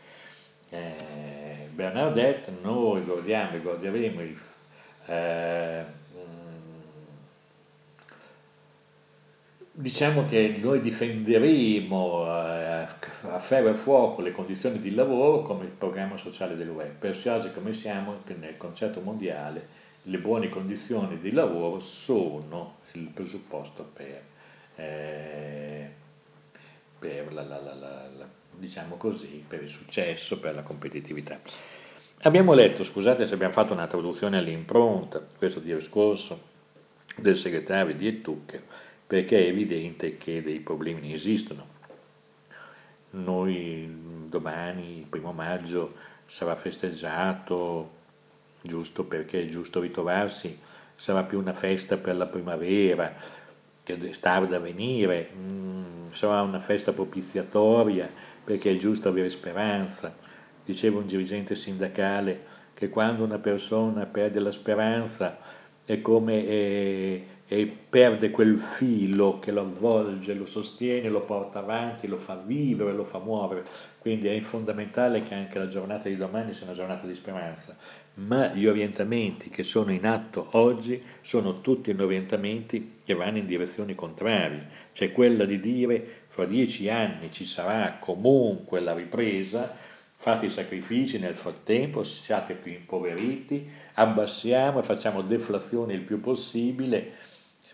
eh, 0.70 1.68
Bernadette, 1.72 2.52
noi 2.62 3.02
guardiamo 3.02 3.56
e 3.56 3.60
guarderemo 3.60 4.22
il, 4.22 4.40
eh, 5.06 5.84
diciamo 9.80 10.26
che 10.26 10.58
noi 10.60 10.80
difenderemo 10.80 12.26
eh, 12.26 12.86
a 13.22 13.38
ferro 13.38 13.70
e 13.70 13.74
fuoco 13.74 14.20
le 14.20 14.30
condizioni 14.30 14.78
di 14.78 14.94
lavoro 14.94 15.42
come 15.42 15.64
il 15.64 15.70
programma 15.70 16.18
sociale 16.18 16.54
dell'UE, 16.54 16.94
persuasi 16.98 17.50
come 17.50 17.72
siamo 17.72 18.18
che 18.24 18.34
nel 18.34 18.56
concetto 18.58 19.00
mondiale 19.00 19.78
le 20.02 20.18
buone 20.18 20.48
condizioni 20.48 21.18
di 21.18 21.32
lavoro 21.32 21.78
sono 21.78 22.76
il 22.92 23.08
presupposto 23.08 23.88
per, 23.92 24.22
eh, 24.76 25.88
per 26.98 27.32
la, 27.32 27.42
la, 27.42 27.60
la, 27.60 28.28
diciamo 28.58 28.96
così, 28.96 29.42
per 29.46 29.62
il 29.62 29.68
successo, 29.68 30.38
per 30.38 30.54
la 30.54 30.62
competitività. 30.62 31.40
Abbiamo 32.22 32.52
letto, 32.52 32.84
scusate 32.84 33.26
se 33.26 33.32
abbiamo 33.32 33.54
fatto 33.54 33.72
una 33.72 33.86
traduzione 33.86 34.36
all'impronta, 34.36 35.24
questo 35.38 35.60
discorso 35.60 36.48
del 37.16 37.36
segretario 37.36 37.94
di 37.94 38.06
Ettucchio, 38.06 38.88
perché 39.10 39.44
è 39.44 39.48
evidente 39.48 40.16
che 40.18 40.40
dei 40.40 40.60
problemi 40.60 41.12
esistono. 41.12 41.66
Noi 43.10 43.92
domani, 44.28 44.98
il 44.98 45.06
primo 45.06 45.32
maggio, 45.32 45.94
sarà 46.24 46.54
festeggiato, 46.54 47.90
giusto 48.62 49.02
perché 49.02 49.42
è 49.42 49.44
giusto 49.46 49.80
ritrovarsi, 49.80 50.56
sarà 50.94 51.24
più 51.24 51.40
una 51.40 51.52
festa 51.52 51.96
per 51.96 52.14
la 52.14 52.26
primavera, 52.26 53.12
che 53.82 54.14
sta 54.14 54.38
da 54.46 54.60
venire, 54.60 55.30
mm, 55.34 56.12
sarà 56.12 56.42
una 56.42 56.60
festa 56.60 56.92
propiziatoria, 56.92 58.08
perché 58.44 58.70
è 58.70 58.76
giusto 58.76 59.08
avere 59.08 59.28
speranza. 59.28 60.14
Diceva 60.64 61.00
un 61.00 61.06
dirigente 61.06 61.56
sindacale 61.56 62.44
che 62.74 62.88
quando 62.88 63.24
una 63.24 63.40
persona 63.40 64.06
perde 64.06 64.38
la 64.38 64.52
speranza 64.52 65.36
è 65.84 66.00
come 66.00 66.46
eh, 66.46 67.26
e 67.52 67.66
perde 67.66 68.30
quel 68.30 68.60
filo 68.60 69.40
che 69.40 69.50
lo 69.50 69.62
avvolge, 69.62 70.34
lo 70.34 70.46
sostiene, 70.46 71.08
lo 71.08 71.22
porta 71.22 71.58
avanti, 71.58 72.06
lo 72.06 72.16
fa 72.16 72.40
vivere, 72.46 72.92
lo 72.92 73.02
fa 73.02 73.18
muovere. 73.18 73.64
Quindi 73.98 74.28
è 74.28 74.40
fondamentale 74.40 75.24
che 75.24 75.34
anche 75.34 75.58
la 75.58 75.66
giornata 75.66 76.08
di 76.08 76.16
domani 76.16 76.52
sia 76.52 76.66
una 76.66 76.76
giornata 76.76 77.08
di 77.08 77.14
speranza. 77.16 77.76
Ma 78.14 78.54
gli 78.54 78.68
orientamenti 78.68 79.48
che 79.48 79.64
sono 79.64 79.90
in 79.90 80.06
atto 80.06 80.46
oggi 80.52 81.02
sono 81.22 81.60
tutti 81.60 81.90
orientamenti 81.90 83.00
che 83.04 83.14
vanno 83.14 83.38
in 83.38 83.46
direzioni 83.46 83.96
contrarie. 83.96 84.68
C'è 84.92 85.10
quella 85.10 85.44
di 85.44 85.58
dire 85.58 86.06
fra 86.28 86.44
dieci 86.44 86.88
anni 86.88 87.32
ci 87.32 87.44
sarà 87.44 87.96
comunque 87.98 88.78
la 88.78 88.94
ripresa, 88.94 89.74
fate 90.14 90.46
i 90.46 90.50
sacrifici 90.50 91.18
nel 91.18 91.34
frattempo, 91.34 92.04
siate 92.04 92.54
più 92.54 92.70
impoveriti, 92.70 93.68
abbassiamo 93.94 94.78
e 94.78 94.82
facciamo 94.84 95.22
deflazione 95.22 95.94
il 95.94 96.02
più 96.02 96.20
possibile, 96.20 97.14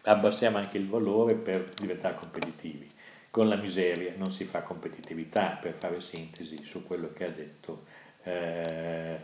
abbassiamo 0.07 0.59
anche 0.59 0.79
il 0.79 0.89
valore 0.89 1.35
per 1.35 1.73
diventare 1.75 2.15
competitivi. 2.15 2.91
Con 3.31 3.49
la 3.49 3.57
miseria 3.57 4.15
non 4.17 4.31
si 4.31 4.45
fa 4.45 4.63
competitività, 4.63 5.59
per 5.61 5.77
fare 5.77 6.01
sintesi 6.01 6.63
su 6.65 6.85
quello 6.87 7.13
che 7.13 7.25
ha 7.25 7.31
detto 7.31 7.85
eh, 8.23 9.21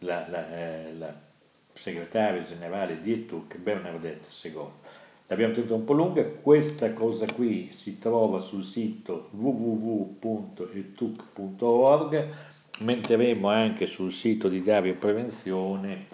la, 0.00 0.26
la, 0.28 0.50
eh, 0.50 0.92
la, 0.96 1.26
segretaria 1.72 2.42
generale 2.42 3.00
di 3.00 3.12
ETUC, 3.12 3.56
Bernadette 3.58 4.28
Segon. 4.28 4.72
L'abbiamo 5.26 5.54
tenuta 5.54 5.74
un 5.74 5.84
po' 5.84 5.92
lunga, 5.92 6.22
questa 6.24 6.92
cosa 6.92 7.26
qui 7.26 7.70
si 7.72 7.98
trova 7.98 8.40
sul 8.40 8.64
sito 8.64 9.28
www.etuc.org, 9.32 10.18
metteremo 12.78 13.48
anche 13.48 13.86
sul 13.86 14.10
sito 14.10 14.48
di 14.48 14.62
Dario 14.62 14.94
Prevenzione 14.94 16.06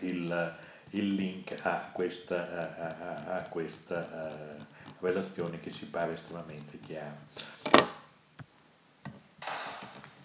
il, 0.00 0.58
il 0.90 1.14
link 1.14 1.56
a 1.62 1.90
questa, 1.92 2.36
a, 2.36 3.34
a, 3.34 3.36
a 3.36 3.42
questa 3.42 4.58
uh, 4.58 5.04
relazione 5.04 5.58
che 5.60 5.70
ci 5.70 5.86
pare 5.86 6.12
estremamente 6.12 6.78
chiara. 6.84 7.16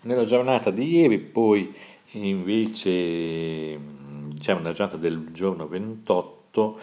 Nella 0.01 0.25
giornata 0.25 0.69
di 0.69 0.97
ieri 0.97 1.19
poi 1.19 1.73
invece, 2.11 3.79
diciamo 4.27 4.59
nella 4.59 4.73
giornata 4.73 4.97
del 4.97 5.31
giorno 5.31 5.67
28, 5.67 6.79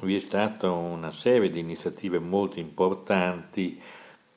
vi 0.00 0.16
è 0.16 0.20
stata 0.20 0.70
una 0.70 1.10
serie 1.10 1.50
di 1.50 1.60
iniziative 1.60 2.18
molto 2.18 2.58
importanti 2.58 3.80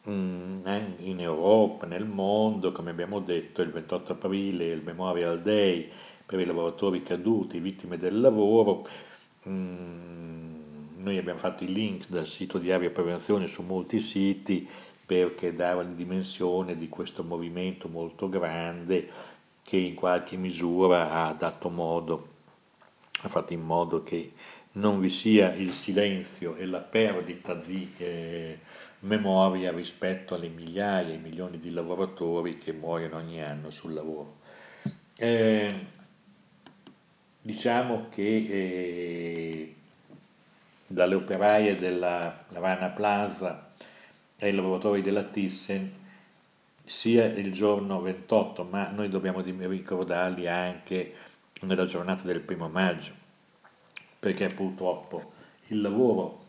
mm, 0.10 0.66
in 1.00 1.20
Europa, 1.20 1.86
nel 1.86 2.06
mondo, 2.06 2.72
come 2.72 2.92
abbiamo 2.92 3.20
detto, 3.20 3.62
il 3.62 3.72
28 3.72 4.14
aprile 4.14 4.66
il 4.66 4.82
Memorial 4.84 5.42
Day 5.42 5.90
per 6.32 6.40
i 6.40 6.46
lavoratori 6.46 7.04
caduti, 7.04 7.60
vittime 7.60 7.98
del 7.98 8.22
lavoro. 8.22 8.88
Mm, 9.50 11.00
noi 11.00 11.18
abbiamo 11.18 11.40
fatto 11.40 11.66
i 11.66 11.74
link 11.74 12.08
dal 12.08 12.26
sito 12.26 12.58
di 12.58 12.72
Avia 12.72 12.90
Prevenzione 12.90 13.48
su 13.48 13.64
molti 13.64 14.00
siti 14.00 14.66
perché 15.06 15.52
dava 15.52 15.84
la 15.84 15.90
dimensione 15.90 16.78
di 16.78 16.88
questo 16.88 17.26
movimento 17.26 17.90
molto 17.90 18.30
grande 18.30 19.10
che 19.62 19.76
in 19.76 19.94
qualche 19.94 20.38
misura 20.38 21.12
ha 21.12 21.34
dato 21.34 21.68
modo, 21.68 22.28
ha 23.24 23.28
fatto 23.28 23.52
in 23.52 23.62
modo 23.62 24.02
che 24.02 24.32
non 24.74 25.02
vi 25.02 25.10
sia 25.10 25.54
il 25.54 25.74
silenzio 25.74 26.56
e 26.56 26.66
la 26.66 26.80
perdita 26.80 27.54
di 27.56 27.92
eh, 27.98 28.60
memoria 29.00 29.74
rispetto 29.74 30.34
alle 30.34 30.48
migliaia 30.48 31.14
e 31.14 31.18
milioni 31.18 31.60
di 31.60 31.72
lavoratori 31.72 32.58
che 32.58 32.72
muoiono 32.72 33.18
ogni 33.18 33.44
anno 33.44 33.70
sul 33.70 33.92
lavoro. 33.92 34.38
Eh, 35.18 36.00
diciamo 37.42 38.08
che 38.10 38.22
eh, 38.22 39.76
dalle 40.86 41.16
operaie 41.16 41.76
della 41.76 42.44
Rana 42.50 42.90
Plaza 42.90 43.72
ai 44.40 44.54
lavoratori 44.54 45.02
della 45.02 45.24
Thyssen 45.24 46.00
sia 46.84 47.26
il 47.26 47.52
giorno 47.54 48.02
28, 48.02 48.64
ma 48.64 48.90
noi 48.90 49.10
dobbiamo 49.10 49.42
ricordarli 49.42 50.48
anche 50.48 51.16
nella 51.62 51.86
giornata 51.86 52.24
del 52.24 52.42
primo 52.42 52.68
maggio, 52.68 53.14
perché 54.20 54.50
purtroppo 54.50 55.32
il 55.68 55.80
lavoro, 55.82 56.46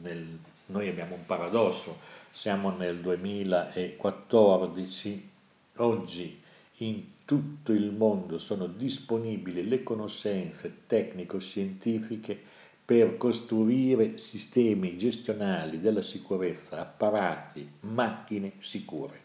nel, 0.00 0.38
noi 0.66 0.88
abbiamo 0.88 1.16
un 1.16 1.26
paradosso, 1.26 1.98
siamo 2.30 2.70
nel 2.70 3.00
2014, 3.00 5.30
oggi 5.76 6.40
in 6.78 7.11
tutto 7.24 7.72
il 7.72 7.92
mondo 7.92 8.38
sono 8.38 8.66
disponibili 8.66 9.68
le 9.68 9.82
conoscenze 9.82 10.82
tecnico-scientifiche 10.86 12.38
per 12.84 13.16
costruire 13.16 14.18
sistemi 14.18 14.96
gestionali 14.96 15.80
della 15.80 16.02
sicurezza, 16.02 16.80
apparati, 16.80 17.66
macchine 17.80 18.52
sicure. 18.58 19.20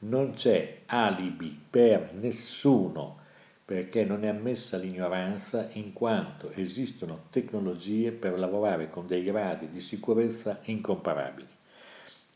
Non 0.00 0.32
c'è 0.34 0.82
alibi 0.86 1.58
per 1.68 2.14
nessuno 2.14 3.22
perché 3.64 4.04
non 4.04 4.24
è 4.24 4.28
ammessa 4.28 4.76
l'ignoranza 4.76 5.68
in 5.72 5.92
quanto 5.94 6.50
esistono 6.50 7.24
tecnologie 7.30 8.12
per 8.12 8.38
lavorare 8.38 8.90
con 8.90 9.06
dei 9.06 9.24
gradi 9.24 9.70
di 9.70 9.80
sicurezza 9.80 10.60
incomparabili. 10.64 11.48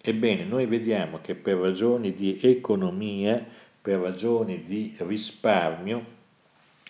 Ebbene, 0.00 0.44
noi 0.44 0.64
vediamo 0.64 1.20
che 1.20 1.34
per 1.34 1.56
ragioni 1.56 2.14
di 2.14 2.38
economia, 2.40 3.44
per 3.80 4.00
ragioni 4.00 4.62
di 4.62 4.94
risparmio 4.98 6.16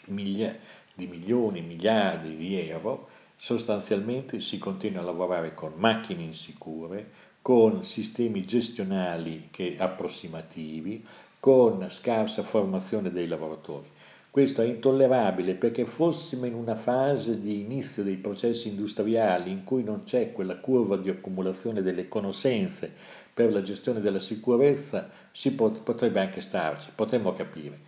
di 0.05 1.07
milioni, 1.07 1.61
miliardi 1.61 2.35
di 2.37 2.59
euro, 2.61 3.09
sostanzialmente 3.37 4.41
si 4.41 4.59
continua 4.59 5.01
a 5.01 5.05
lavorare 5.05 5.55
con 5.55 5.73
macchine 5.77 6.23
insicure, 6.23 7.11
con 7.41 7.85
sistemi 7.85 8.45
gestionali 8.45 9.49
che, 9.51 9.77
approssimativi, 9.79 11.05
con 11.39 11.87
scarsa 11.89 12.43
formazione 12.43 13.11
dei 13.11 13.29
lavoratori. 13.29 13.89
Questo 14.31 14.61
è 14.61 14.67
intollerabile 14.67 15.55
perché 15.55 15.85
fossimo 15.85 16.47
in 16.47 16.55
una 16.55 16.75
fase 16.75 17.41
di 17.41 17.61
inizio 17.61 18.03
dei 18.03 18.17
processi 18.17 18.69
industriali 18.69 19.51
in 19.51 19.65
cui 19.65 19.83
non 19.83 20.05
c'è 20.05 20.33
quella 20.33 20.59
curva 20.59 20.97
di 20.97 21.09
accumulazione 21.09 21.81
delle 21.81 22.09
conoscenze 22.09 22.93
per 23.33 23.53
la 23.53 23.63
gestione 23.63 24.01
della 24.01 24.19
sicurezza, 24.19 25.09
si 25.39 25.53
pot- 25.53 25.83
potrebbe 25.83 26.19
anche 26.19 26.41
starci, 26.41 26.91
potremmo 26.93 27.33
capire. 27.33 27.79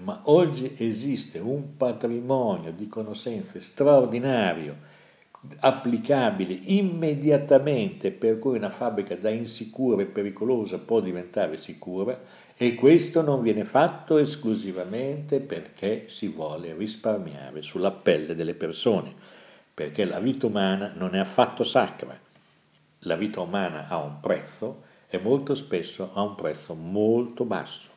Ma 0.00 0.20
oggi 0.24 0.74
esiste 0.76 1.38
un 1.38 1.78
patrimonio 1.78 2.72
di 2.72 2.88
conoscenze 2.88 3.62
straordinario 3.62 4.76
applicabile 5.60 6.58
immediatamente 6.64 8.10
per 8.10 8.38
cui 8.38 8.58
una 8.58 8.68
fabbrica 8.68 9.16
da 9.16 9.30
insicura 9.30 10.02
e 10.02 10.06
pericolosa 10.06 10.76
può 10.76 11.00
diventare 11.00 11.56
sicura 11.56 12.20
e 12.54 12.74
questo 12.74 13.22
non 13.22 13.40
viene 13.40 13.64
fatto 13.64 14.18
esclusivamente 14.18 15.40
perché 15.40 16.04
si 16.08 16.28
vuole 16.28 16.74
risparmiare 16.74 17.62
sulla 17.62 17.92
pelle 17.92 18.34
delle 18.34 18.52
persone, 18.52 19.14
perché 19.72 20.04
la 20.04 20.20
vita 20.20 20.44
umana 20.44 20.92
non 20.94 21.14
è 21.14 21.18
affatto 21.18 21.64
sacra. 21.64 22.14
La 23.04 23.16
vita 23.16 23.40
umana 23.40 23.88
ha 23.88 23.96
un 23.96 24.20
prezzo 24.20 24.88
e 25.10 25.18
molto 25.18 25.56
spesso 25.56 26.10
ha 26.14 26.22
un 26.22 26.36
prezzo 26.36 26.74
molto 26.74 27.44
basso, 27.44 27.88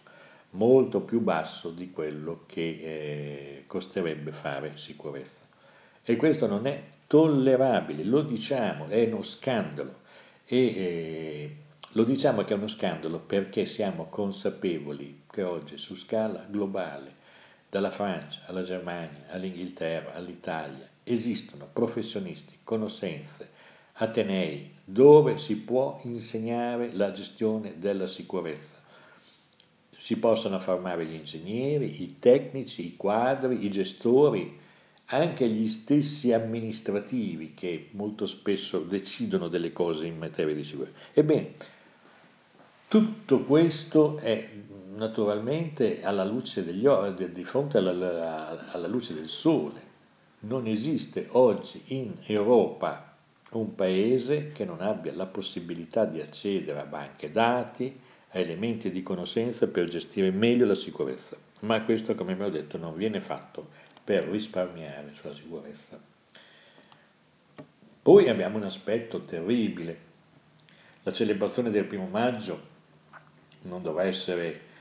molto 0.51 1.01
più 1.01 1.21
basso 1.21 1.69
di 1.69 1.91
quello 1.91 2.43
che 2.47 2.61
eh, 2.61 3.63
costerebbe 3.67 4.31
fare 4.31 4.75
sicurezza. 4.75 5.41
E 6.03 6.15
questo 6.15 6.47
non 6.47 6.65
è 6.65 6.83
tollerabile, 7.05 8.03
lo 8.03 8.21
diciamo, 8.21 8.87
è 8.87 9.03
uno 9.05 9.21
scandalo. 9.21 10.01
E 10.45 10.57
eh, 10.57 11.55
lo 11.91 12.03
diciamo 12.03 12.43
che 12.43 12.55
è 12.55 12.57
uno 12.57 12.67
scandalo 12.67 13.19
perché 13.19 13.67
siamo 13.67 14.07
consapevoli 14.09 15.21
che 15.29 15.43
oggi 15.43 15.77
su 15.77 15.95
scala 15.95 16.45
globale, 16.49 17.21
dalla 17.69 17.91
Francia 17.91 18.41
alla 18.47 18.63
Germania, 18.63 19.25
all'Inghilterra, 19.29 20.13
all'Italia, 20.13 20.89
esistono 21.03 21.69
professionisti, 21.71 22.59
conoscenze, 22.63 23.51
atenei 23.93 24.71
dove 24.85 25.37
si 25.37 25.55
può 25.57 25.99
insegnare 26.03 26.91
la 26.93 27.11
gestione 27.11 27.75
della 27.77 28.07
sicurezza. 28.07 28.81
Si 29.95 30.17
possono 30.17 30.59
formare 30.59 31.05
gli 31.05 31.13
ingegneri, 31.13 32.01
i 32.03 32.19
tecnici, 32.19 32.87
i 32.87 32.97
quadri, 32.97 33.63
i 33.63 33.71
gestori, 33.71 34.59
anche 35.07 35.47
gli 35.47 35.67
stessi 35.69 36.33
amministrativi 36.33 37.53
che 37.53 37.89
molto 37.91 38.25
spesso 38.25 38.79
decidono 38.79 39.47
delle 39.47 39.71
cose 39.71 40.05
in 40.05 40.17
materia 40.17 40.53
di 40.53 40.63
sicurezza. 40.63 40.97
Ebbene, 41.13 41.53
tutto 42.89 43.39
questo 43.41 44.17
è 44.17 44.49
naturalmente 44.95 46.03
alla 46.03 46.25
luce 46.25 46.65
degli, 46.65 46.87
di 46.87 47.45
fronte 47.45 47.77
alla, 47.77 48.71
alla 48.71 48.87
luce 48.87 49.13
del 49.13 49.29
sole. 49.29 49.91
Non 50.41 50.67
esiste 50.67 51.27
oggi 51.31 51.81
in 51.87 52.13
Europa 52.25 53.12
un 53.59 53.75
paese 53.75 54.51
che 54.51 54.65
non 54.65 54.81
abbia 54.81 55.13
la 55.13 55.25
possibilità 55.25 56.05
di 56.05 56.21
accedere 56.21 56.79
a 56.79 56.85
banche 56.85 57.29
dati, 57.29 57.99
a 58.29 58.39
elementi 58.39 58.89
di 58.89 59.03
conoscenza 59.03 59.67
per 59.67 59.87
gestire 59.87 60.31
meglio 60.31 60.65
la 60.65 60.75
sicurezza. 60.75 61.37
Ma 61.61 61.81
questo, 61.83 62.15
come 62.15 62.33
abbiamo 62.33 62.51
detto, 62.51 62.77
non 62.77 62.95
viene 62.95 63.21
fatto 63.21 63.69
per 64.03 64.25
risparmiare 64.25 65.11
sulla 65.13 65.33
sicurezza. 65.33 65.99
Poi 68.01 68.27
abbiamo 68.27 68.57
un 68.57 68.63
aspetto 68.63 69.23
terribile. 69.23 70.11
La 71.03 71.13
celebrazione 71.13 71.69
del 71.69 71.85
primo 71.85 72.07
maggio 72.07 72.71
non 73.61 73.81
dovrà 73.81 74.03
essere 74.03 74.71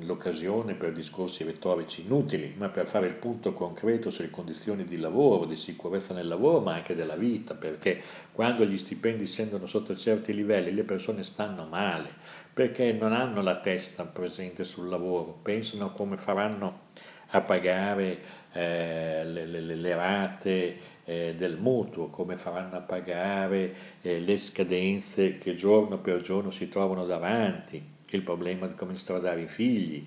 l'occasione 0.00 0.74
per 0.74 0.92
discorsi 0.92 1.44
retorici 1.44 2.02
inutili, 2.02 2.54
ma 2.56 2.68
per 2.68 2.86
fare 2.86 3.06
il 3.06 3.14
punto 3.14 3.52
concreto 3.52 4.10
sulle 4.10 4.30
condizioni 4.30 4.84
di 4.84 4.96
lavoro, 4.96 5.44
di 5.44 5.54
sicurezza 5.54 6.12
nel 6.12 6.26
lavoro, 6.26 6.60
ma 6.60 6.74
anche 6.74 6.96
della 6.96 7.14
vita, 7.14 7.54
perché 7.54 8.00
quando 8.32 8.64
gli 8.64 8.76
stipendi 8.76 9.26
scendono 9.26 9.66
sotto 9.66 9.96
certi 9.96 10.34
livelli 10.34 10.72
le 10.72 10.82
persone 10.82 11.22
stanno 11.22 11.66
male, 11.66 12.10
perché 12.52 12.92
non 12.92 13.12
hanno 13.12 13.42
la 13.42 13.58
testa 13.58 14.04
presente 14.04 14.64
sul 14.64 14.88
lavoro, 14.88 15.38
pensano 15.42 15.92
come 15.92 16.16
faranno 16.16 16.88
a 17.32 17.40
pagare 17.42 18.18
eh, 18.52 19.24
le, 19.24 19.46
le, 19.46 19.60
le, 19.60 19.94
rate 19.94 20.76
eh, 21.04 21.34
del 21.36 21.58
mutuo, 21.58 22.08
come 22.08 22.36
faranno 22.36 22.76
a 22.76 22.80
pagare 22.80 23.74
eh, 24.02 24.18
le 24.18 24.36
scadenze 24.36 25.38
che 25.38 25.54
giorno 25.54 25.98
per 25.98 26.20
giorno 26.22 26.50
si 26.50 26.68
trovano 26.68 27.06
davanti, 27.06 27.98
il 28.16 28.22
problema 28.22 28.66
di 28.66 28.74
come 28.74 28.96
stradare 28.96 29.42
i 29.42 29.46
figli. 29.46 30.06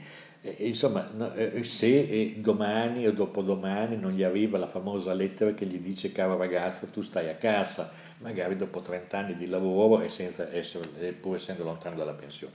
insomma, 0.58 1.34
eh, 1.36 1.64
se 1.64 2.36
domani 2.38 3.08
o 3.08 3.12
dopodomani 3.14 3.98
non 3.98 4.12
gli 4.12 4.24
arriva 4.24 4.58
la 4.58 4.68
famosa 4.68 5.14
lettera 5.14 5.54
che 5.54 5.66
gli 5.66 5.80
dice 5.80 6.12
caro 6.12 6.38
ragazzo 6.38 6.88
tu 6.88 7.02
stai 7.02 7.30
a 7.30 7.36
casa, 7.36 7.92
magari 8.22 8.56
dopo 8.56 8.82
30 8.82 9.18
anni 9.18 9.36
di 9.36 9.48
lavoro 9.48 10.02
e 10.02 10.06
essere, 10.06 11.14
pur 11.20 11.36
essendo 11.36 11.64
lontano 11.64 11.96
dalla 11.96 12.14
pensione. 12.14 12.54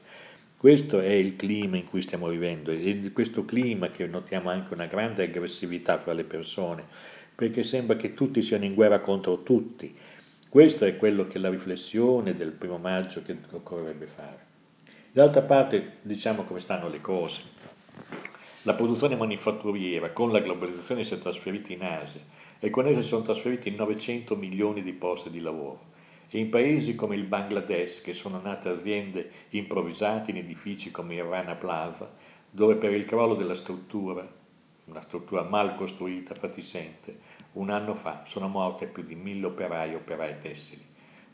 Questo 0.59 0.99
è 0.99 1.13
il 1.13 1.37
clima 1.37 1.77
in 1.77 1.87
cui 1.87 2.03
stiamo 2.03 2.27
vivendo 2.29 2.73
e 2.73 3.13
questo 3.13 3.45
clima 3.45 3.93
che 3.93 4.09
notiamo 4.09 4.51
anche 4.51 4.75
una 4.75 4.87
grande 4.87 5.23
aggressività 5.23 6.01
fra 6.01 6.13
le 6.13 6.25
persone, 6.25 6.85
perché 7.33 7.63
sembra 7.63 7.95
che 7.95 8.13
tutti 8.13 8.43
siano 8.43 8.65
in 8.65 8.75
guerra 8.75 8.99
contro 8.99 9.45
tutti. 9.45 9.95
Questo 10.49 10.85
è 10.85 10.97
quello 10.97 11.29
che 11.29 11.39
la 11.39 11.49
riflessione 11.49 12.35
del 12.35 12.51
primo 12.51 12.79
maggio 12.79 13.23
che 13.23 13.37
occorrerebbe 13.53 14.07
fare. 14.07 14.48
D'altra 15.19 15.43
parte 15.43 15.97
diciamo 16.03 16.45
come 16.45 16.61
stanno 16.61 16.89
le 16.89 17.01
cose. 17.01 17.43
La 18.63 18.75
produzione 18.75 19.17
manifatturiera 19.17 20.13
con 20.13 20.31
la 20.31 20.39
globalizzazione 20.39 21.03
si 21.03 21.15
è 21.15 21.19
trasferita 21.19 21.73
in 21.73 21.83
Asia 21.83 22.21
e 22.61 22.71
con 22.71 22.87
essa 22.87 23.01
si 23.01 23.09
sono 23.09 23.25
trasferiti 23.25 23.73
900 23.73 24.37
milioni 24.37 24.81
di 24.81 24.93
posti 24.93 25.29
di 25.29 25.41
lavoro 25.41 25.87
E 26.29 26.39
in 26.39 26.51
paesi 26.51 26.95
come 26.95 27.17
il 27.17 27.25
Bangladesh, 27.25 28.01
che 28.01 28.13
sono 28.13 28.41
nate 28.41 28.69
aziende 28.69 29.29
improvvisate 29.49 30.31
in 30.31 30.37
edifici 30.37 30.93
come 30.93 31.17
il 31.17 31.25
Rana 31.25 31.57
Plaza, 31.57 32.09
dove 32.49 32.77
per 32.77 32.93
il 32.93 33.05
crollo 33.05 33.35
della 33.35 33.57
struttura, 33.57 34.25
una 34.85 35.03
struttura 35.03 35.43
mal 35.43 35.75
costruita, 35.75 36.37
fatiscente, 36.37 37.19
un 37.55 37.71
anno 37.71 37.97
fa 37.97 38.23
sono 38.25 38.47
morte 38.47 38.87
più 38.87 39.03
di 39.03 39.17
mille 39.17 39.47
operai 39.47 39.91
e 39.91 39.97
operai 39.97 40.39
tessili. 40.39 40.88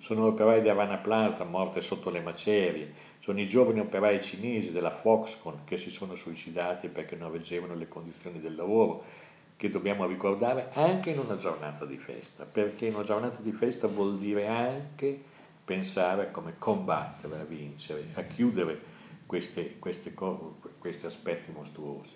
Sono 0.05 0.27
operai 0.27 0.61
di 0.61 0.69
Rana 0.69 0.99
Plaza 0.99 1.45
morte 1.45 1.81
sotto 1.81 2.11
le 2.11 2.21
macerie, 2.21 2.93
sono 3.21 3.41
i 3.41 3.49
giovani 3.49 3.81
operai 3.81 4.21
cinesi 4.21 4.71
della 4.71 4.91
Foxconn 4.91 5.65
che 5.65 5.79
si 5.79 5.91
sono 5.91 6.15
suicidati 6.15 6.89
perché 6.89 7.17
non 7.17 7.33
reggevano 7.33 7.75
le 7.75 7.89
condizioni 7.89 8.39
del 8.39 8.55
lavoro, 8.55 9.03
che 9.57 9.71
dobbiamo 9.71 10.05
ricordare 10.05 10.69
anche 10.75 11.09
in 11.09 11.21
una 11.21 11.37
giornata 11.37 11.87
di 11.87 11.97
festa, 11.97 12.45
perché 12.45 12.85
in 12.85 12.97
una 12.97 13.05
giornata 13.05 13.39
di 13.41 13.53
festa 13.53 13.87
vuol 13.87 14.19
dire 14.19 14.47
anche 14.47 15.19
pensare 15.65 16.25
a 16.25 16.31
come 16.31 16.57
combattere, 16.59 17.41
a 17.41 17.45
vincere, 17.45 18.09
a 18.13 18.25
chiudere 18.25 18.79
queste, 19.25 19.79
queste, 19.79 20.13
questi 20.13 21.07
aspetti 21.07 21.51
mostruosi. 21.51 22.15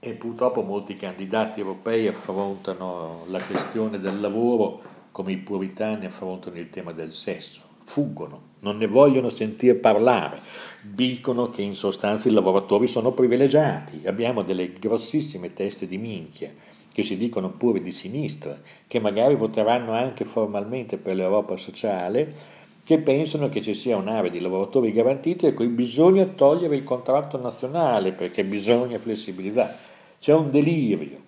E 0.00 0.14
purtroppo 0.14 0.62
molti 0.62 0.96
candidati 0.96 1.60
europei 1.60 2.08
affrontano 2.08 3.24
la 3.28 3.40
questione 3.40 4.00
del 4.00 4.20
lavoro 4.20 4.98
come 5.12 5.32
i 5.32 5.38
puritani 5.38 6.06
affrontano 6.06 6.58
il 6.58 6.70
tema 6.70 6.92
del 6.92 7.12
sesso. 7.12 7.60
Fuggono, 7.84 8.50
non 8.60 8.76
ne 8.76 8.86
vogliono 8.86 9.28
sentire 9.28 9.74
parlare, 9.74 10.40
dicono 10.82 11.50
che 11.50 11.62
in 11.62 11.74
sostanza 11.74 12.28
i 12.28 12.32
lavoratori 12.32 12.86
sono 12.86 13.12
privilegiati, 13.12 14.02
abbiamo 14.06 14.42
delle 14.42 14.72
grossissime 14.72 15.52
teste 15.52 15.86
di 15.86 15.98
minchia 15.98 16.52
che 16.92 17.04
si 17.04 17.16
dicono 17.16 17.50
pure 17.50 17.80
di 17.80 17.92
sinistra, 17.92 18.58
che 18.86 18.98
magari 18.98 19.36
voteranno 19.36 19.92
anche 19.92 20.24
formalmente 20.24 20.98
per 20.98 21.14
l'Europa 21.14 21.56
sociale, 21.56 22.58
che 22.82 22.98
pensano 22.98 23.48
che 23.48 23.60
ci 23.60 23.74
sia 23.74 23.96
un'area 23.96 24.30
di 24.30 24.40
lavoratori 24.40 24.90
garantiti 24.90 25.46
e 25.46 25.54
cui 25.54 25.68
bisogna 25.68 26.24
togliere 26.24 26.74
il 26.74 26.82
contratto 26.82 27.40
nazionale 27.40 28.10
perché 28.12 28.42
bisogna 28.42 28.98
flessibilità. 28.98 29.74
C'è 30.18 30.34
un 30.34 30.50
delirio, 30.50 31.19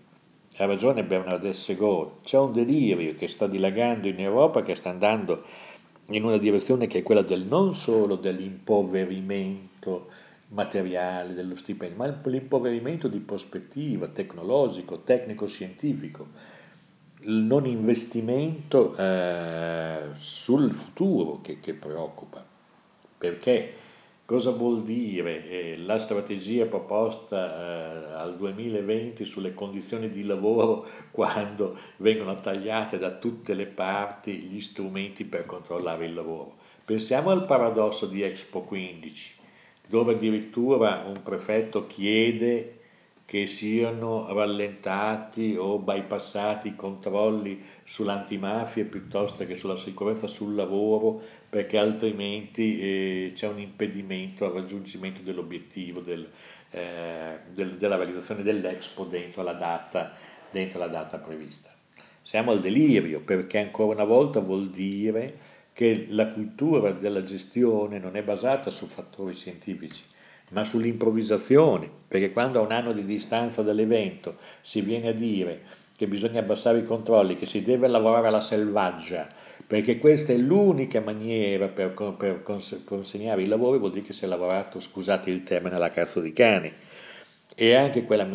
ha 0.56 0.66
ragione 0.66 1.04
Bernardesse 1.04 1.60
Segor, 1.60 2.20
c'è 2.22 2.38
un 2.38 2.52
delirio 2.52 3.14
che 3.16 3.28
sta 3.28 3.46
dilagando 3.46 4.06
in 4.08 4.20
Europa, 4.20 4.62
che 4.62 4.74
sta 4.74 4.90
andando 4.90 5.42
in 6.06 6.24
una 6.24 6.36
direzione 6.36 6.86
che 6.86 6.98
è 6.98 7.02
quella 7.02 7.22
del 7.22 7.42
non 7.42 7.74
solo 7.74 8.16
dell'impoverimento 8.16 10.08
materiale 10.48 11.32
dello 11.32 11.56
stipendio, 11.56 11.96
ma 11.96 12.20
l'impoverimento 12.24 13.08
di 13.08 13.18
prospettiva 13.20 14.08
tecnologico, 14.08 15.00
tecnico-scientifico, 15.00 16.28
il 17.22 17.36
non 17.36 17.66
investimento 17.66 18.94
eh, 18.96 20.08
sul 20.14 20.72
futuro 20.72 21.40
che, 21.40 21.60
che 21.60 21.72
preoccupa, 21.72 22.44
perché 23.16 23.74
Cosa 24.24 24.52
vuol 24.52 24.84
dire 24.84 25.48
eh, 25.48 25.78
la 25.78 25.98
strategia 25.98 26.66
proposta 26.66 28.12
eh, 28.12 28.12
al 28.14 28.36
2020 28.36 29.24
sulle 29.24 29.52
condizioni 29.52 30.08
di 30.08 30.24
lavoro 30.24 30.86
quando 31.10 31.76
vengono 31.96 32.38
tagliate 32.38 32.98
da 32.98 33.10
tutte 33.10 33.54
le 33.54 33.66
parti 33.66 34.32
gli 34.32 34.60
strumenti 34.60 35.24
per 35.24 35.44
controllare 35.44 36.04
il 36.04 36.14
lavoro? 36.14 36.54
Pensiamo 36.84 37.30
al 37.30 37.44
paradosso 37.46 38.06
di 38.06 38.22
Expo 38.22 38.60
15, 38.60 39.34
dove 39.88 40.12
addirittura 40.12 41.02
un 41.04 41.20
prefetto 41.22 41.88
chiede 41.88 42.78
che 43.24 43.46
siano 43.46 44.32
rallentati 44.32 45.56
o 45.56 45.78
bypassati 45.78 46.68
i 46.68 46.76
controlli 46.76 47.60
sull'antimafia 47.92 48.86
piuttosto 48.86 49.44
che 49.44 49.54
sulla 49.54 49.76
sicurezza 49.76 50.26
sul 50.26 50.54
lavoro 50.54 51.20
perché 51.50 51.76
altrimenti 51.76 52.80
eh, 52.80 53.32
c'è 53.34 53.46
un 53.46 53.58
impedimento 53.58 54.46
al 54.46 54.52
raggiungimento 54.52 55.20
dell'obiettivo 55.20 56.00
del, 56.00 56.26
eh, 56.70 57.36
del, 57.52 57.76
della 57.76 57.96
realizzazione 57.96 58.42
dell'Expo 58.42 59.04
dentro 59.04 59.42
la, 59.42 59.52
data, 59.52 60.14
dentro 60.50 60.78
la 60.78 60.86
data 60.86 61.18
prevista. 61.18 61.68
Siamo 62.22 62.52
al 62.52 62.62
delirio 62.62 63.20
perché 63.20 63.58
ancora 63.58 63.92
una 63.92 64.04
volta 64.04 64.40
vuol 64.40 64.70
dire 64.70 65.36
che 65.74 66.06
la 66.08 66.28
cultura 66.28 66.92
della 66.92 67.22
gestione 67.22 67.98
non 67.98 68.16
è 68.16 68.22
basata 68.22 68.70
su 68.70 68.86
fattori 68.86 69.34
scientifici, 69.34 70.02
ma 70.52 70.64
sull'improvvisazione, 70.64 71.90
perché 72.08 72.32
quando 72.32 72.58
a 72.58 72.62
un 72.62 72.72
anno 72.72 72.92
di 72.92 73.04
distanza 73.04 73.60
dall'evento 73.60 74.36
si 74.62 74.80
viene 74.80 75.08
a 75.08 75.12
dire 75.12 75.81
che 76.02 76.08
bisogna 76.08 76.40
abbassare 76.40 76.78
i 76.78 76.84
controlli, 76.84 77.36
che 77.36 77.46
si 77.46 77.62
deve 77.62 77.86
lavorare 77.86 78.26
alla 78.26 78.40
selvaggia, 78.40 79.28
perché 79.64 80.00
questa 80.00 80.32
è 80.32 80.36
l'unica 80.36 81.00
maniera 81.00 81.68
per, 81.68 81.92
per 82.18 82.42
consegnare 82.42 83.42
i 83.42 83.46
lavori, 83.46 83.78
vuol 83.78 83.92
dire 83.92 84.06
che 84.06 84.12
si 84.12 84.24
è 84.24 84.26
lavorato, 84.26 84.80
scusate 84.80 85.30
il 85.30 85.44
termine, 85.44 85.76
alla 85.76 85.90
cazzo 85.90 86.18
di 86.18 86.32
cani. 86.32 86.72
E 87.54 87.74
anche, 87.74 88.02
quella, 88.02 88.26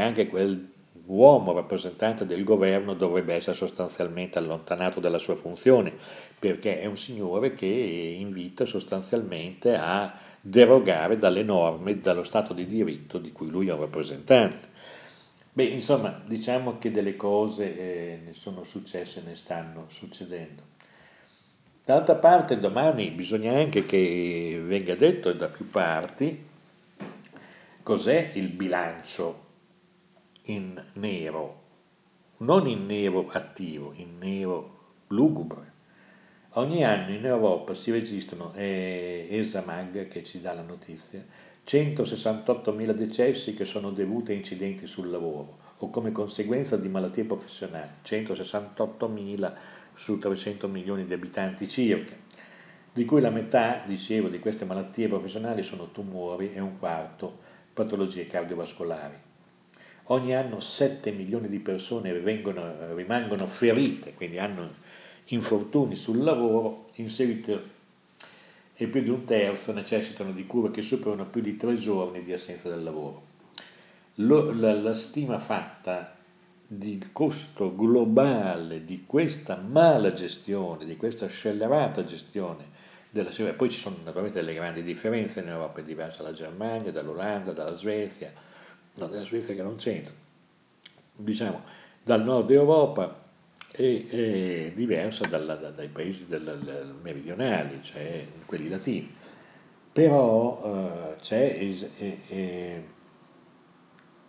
anche 0.00 0.26
quell'uomo 0.26 1.52
rappresentante 1.52 2.26
del 2.26 2.42
governo 2.42 2.94
dovrebbe 2.94 3.34
essere 3.34 3.54
sostanzialmente 3.54 4.38
allontanato 4.38 4.98
dalla 4.98 5.18
sua 5.18 5.36
funzione, 5.36 5.94
perché 6.36 6.80
è 6.80 6.86
un 6.86 6.96
signore 6.96 7.54
che 7.54 7.66
invita 7.66 8.64
sostanzialmente 8.64 9.76
a 9.76 10.12
derogare 10.40 11.16
dalle 11.18 11.44
norme, 11.44 12.00
dallo 12.00 12.24
Stato 12.24 12.52
di 12.52 12.66
diritto 12.66 13.18
di 13.18 13.30
cui 13.30 13.48
lui 13.48 13.68
è 13.68 13.72
un 13.72 13.78
rappresentante. 13.78 14.71
Beh, 15.54 15.64
insomma, 15.64 16.22
diciamo 16.24 16.78
che 16.78 16.90
delle 16.90 17.14
cose 17.14 17.76
eh, 17.76 18.20
ne 18.24 18.32
sono 18.32 18.64
successe 18.64 19.20
e 19.20 19.22
ne 19.22 19.34
stanno 19.34 19.84
succedendo. 19.90 20.62
D'altra 21.84 22.14
parte 22.14 22.58
domani 22.58 23.10
bisogna 23.10 23.52
anche 23.54 23.84
che 23.84 24.58
venga 24.64 24.94
detto 24.94 25.32
da 25.32 25.48
più 25.48 25.68
parti 25.68 26.46
cos'è 27.82 28.30
il 28.34 28.48
bilancio 28.48 29.46
in 30.44 30.82
nero, 30.94 31.62
non 32.38 32.66
in 32.66 32.86
nero 32.86 33.28
attivo, 33.30 33.92
in 33.96 34.16
nero 34.18 34.78
lugubre. 35.08 35.70
Ogni 36.52 36.84
anno 36.84 37.12
in 37.14 37.26
Europa 37.26 37.74
si 37.74 37.90
registrano, 37.90 38.52
è 38.54 39.26
ESAMAG 39.28 40.08
che 40.08 40.24
ci 40.24 40.40
dà 40.40 40.54
la 40.54 40.62
notizia, 40.62 41.22
168.000 41.66 42.90
decessi 42.92 43.54
che 43.54 43.64
sono 43.64 43.90
dovuti 43.90 44.32
a 44.32 44.34
incidenti 44.34 44.86
sul 44.86 45.10
lavoro 45.10 45.58
o 45.78 45.90
come 45.90 46.12
conseguenza 46.12 46.76
di 46.76 46.88
malattie 46.88 47.24
professionali, 47.24 47.90
168.000 48.04 49.52
su 49.94 50.18
300 50.18 50.68
milioni 50.68 51.04
di 51.04 51.12
abitanti 51.12 51.68
circa, 51.68 52.14
di 52.92 53.04
cui 53.04 53.20
la 53.20 53.30
metà, 53.30 53.82
dicevo, 53.86 54.28
di 54.28 54.38
queste 54.38 54.64
malattie 54.64 55.08
professionali 55.08 55.62
sono 55.62 55.90
tumori 55.90 56.52
e 56.54 56.60
un 56.60 56.78
quarto 56.78 57.38
patologie 57.72 58.26
cardiovascolari. 58.26 59.14
Ogni 60.06 60.34
anno 60.34 60.60
7 60.60 61.10
milioni 61.12 61.48
di 61.48 61.58
persone 61.58 62.12
vengono, 62.12 62.94
rimangono 62.94 63.46
ferite, 63.46 64.14
quindi 64.14 64.38
hanno 64.38 64.68
infortuni 65.26 65.94
sul 65.94 66.22
lavoro 66.22 66.90
in 66.96 67.08
seguito 67.08 67.80
e 68.82 68.88
più 68.88 69.02
di 69.02 69.10
un 69.10 69.24
terzo 69.24 69.72
necessitano 69.72 70.32
di 70.32 70.46
cure 70.46 70.70
che 70.70 70.82
superano 70.82 71.26
più 71.26 71.40
di 71.40 71.56
tre 71.56 71.76
giorni 71.76 72.24
di 72.24 72.32
assenza 72.32 72.68
dal 72.68 72.82
lavoro. 72.82 73.30
Lo, 74.16 74.52
la, 74.52 74.74
la 74.74 74.94
stima 74.94 75.38
fatta 75.38 76.16
di 76.66 77.02
costo 77.12 77.74
globale 77.74 78.84
di 78.84 79.04
questa 79.06 79.56
mala 79.56 80.12
gestione, 80.12 80.84
di 80.84 80.96
questa 80.96 81.28
scellerata 81.28 82.04
gestione 82.04 82.70
della 83.10 83.30
sicurezza, 83.30 83.56
poi 83.56 83.70
ci 83.70 83.78
sono 83.78 83.96
naturalmente 84.02 84.40
delle 84.40 84.54
grandi 84.54 84.82
differenze 84.82 85.40
in 85.40 85.48
Europa, 85.48 85.80
è 85.80 85.84
diversa 85.84 86.22
dalla 86.22 86.34
Germania, 86.34 86.90
dall'Olanda, 86.90 87.52
dalla 87.52 87.76
Svezia, 87.76 88.32
no, 88.96 89.06
dalla 89.06 89.24
Svezia 89.24 89.54
che 89.54 89.62
non 89.62 89.76
c'entra, 89.76 90.12
diciamo 91.14 91.62
dal 92.02 92.24
nord 92.24 92.50
Europa 92.50 93.21
è, 93.72 94.06
è 94.06 94.72
diversa 94.74 95.26
dalla, 95.26 95.54
da, 95.54 95.70
dai 95.70 95.88
paesi 95.88 96.26
del, 96.26 96.60
del 96.62 96.94
meridionali, 97.00 97.82
cioè 97.82 98.26
quelli 98.44 98.68
latini. 98.68 99.12
Però 99.90 100.62
eh, 100.64 101.16
c'è 101.20 101.58
è, 101.58 102.26
è, 102.28 102.82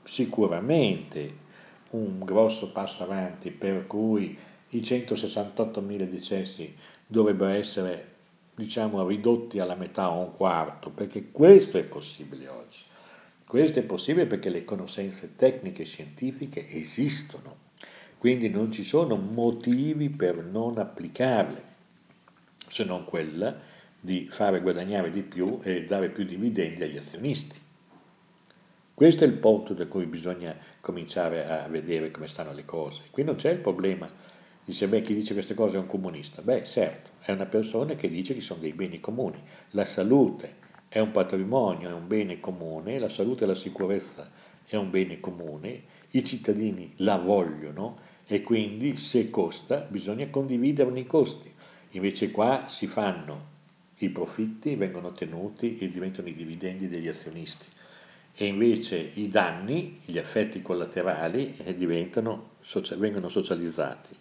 sicuramente 0.04 1.42
un 1.92 2.20
grosso 2.24 2.72
passo 2.72 3.04
avanti 3.04 3.52
per 3.52 3.88
cui 3.88 4.38
i 4.70 4.80
168.000 4.80 6.10
decessi 6.10 6.76
dovrebbero 7.06 7.52
essere 7.52 8.12
diciamo 8.56 9.06
ridotti 9.08 9.60
alla 9.60 9.76
metà 9.76 10.10
o 10.10 10.20
un 10.20 10.36
quarto, 10.36 10.90
perché 10.90 11.32
questo 11.32 11.78
è 11.78 11.84
possibile 11.84 12.48
oggi. 12.48 12.84
Questo 13.46 13.80
è 13.80 13.84
possibile 13.84 14.26
perché 14.26 14.50
le 14.50 14.64
conoscenze 14.66 15.36
tecniche 15.36 15.84
e 15.84 15.86
scientifiche 15.86 16.68
esistono 16.72 17.64
quindi 18.24 18.48
non 18.48 18.72
ci 18.72 18.86
sono 18.86 19.18
motivi 19.18 20.10
per 20.10 20.38
non 20.38 20.78
applicarle, 20.78 21.62
se 22.70 22.86
non 22.86 23.04
quella 23.04 23.54
di 24.00 24.30
fare 24.32 24.62
guadagnare 24.62 25.12
di 25.12 25.24
più 25.24 25.60
e 25.62 25.84
dare 25.84 26.08
più 26.08 26.24
dividendi 26.24 26.84
agli 26.84 26.96
azionisti. 26.96 27.60
Questo 28.94 29.26
è 29.26 29.28
il 29.28 29.34
punto 29.34 29.74
da 29.74 29.88
cui 29.88 30.06
bisogna 30.06 30.56
cominciare 30.80 31.50
a 31.50 31.68
vedere 31.68 32.12
come 32.12 32.28
stanno 32.28 32.54
le 32.54 32.64
cose. 32.64 33.02
Qui 33.12 33.26
non 33.26 33.36
c'è 33.36 33.50
il 33.50 33.60
problema 33.60 34.10
Dice, 34.64 34.88
beh, 34.88 35.02
chi 35.02 35.14
dice 35.14 35.34
queste 35.34 35.54
cose 35.54 35.76
è 35.76 35.80
un 35.82 35.88
comunista. 35.88 36.42
Beh, 36.42 36.64
certo, 36.64 37.10
è 37.20 37.34
una 37.34 37.46
persona 37.46 37.96
che 37.96 38.08
dice 38.08 38.34
che 38.34 38.40
sono 38.40 38.62
dei 38.62 38.72
beni 38.72 39.02
comuni. 39.02 39.38
La 39.72 39.84
salute 39.84 40.56
è 40.88 41.00
un 41.00 41.12
patrimonio, 41.12 41.90
è 41.90 41.94
un 41.94 42.08
bene 42.08 42.40
comune, 42.40 43.00
la 43.00 43.10
salute 43.10 43.44
e 43.44 43.48
la 43.48 43.56
sicurezza 43.56 44.32
è 44.66 44.78
un 44.78 44.90
bene 44.90 45.20
comune, 45.20 45.84
i 46.12 46.24
cittadini 46.24 46.94
la 47.00 47.18
vogliono 47.18 48.12
e 48.26 48.42
quindi 48.42 48.98
se 48.98 49.30
costa 49.30 49.86
bisogna 49.90 50.30
condividerne 50.30 51.02
i 51.02 51.06
costi. 51.06 51.52
Invece 51.92 52.32
qua 52.32 52.68
si 52.68 52.88
fanno 52.88 53.52
i 53.98 54.10
profitti, 54.10 54.76
vengono 54.76 55.12
tenuti 55.12 55.78
e 55.78 55.90
diventano 55.90 56.28
i 56.28 56.36
dividendi 56.36 56.88
degli 56.88 57.08
azionisti 57.08 57.68
e 58.36 58.46
invece 58.46 59.12
i 59.14 59.28
danni, 59.28 60.00
gli 60.06 60.18
effetti 60.18 60.62
collaterali 60.62 61.56
eh, 61.58 61.74
vengono 61.74 63.30
socializzati 63.30 64.18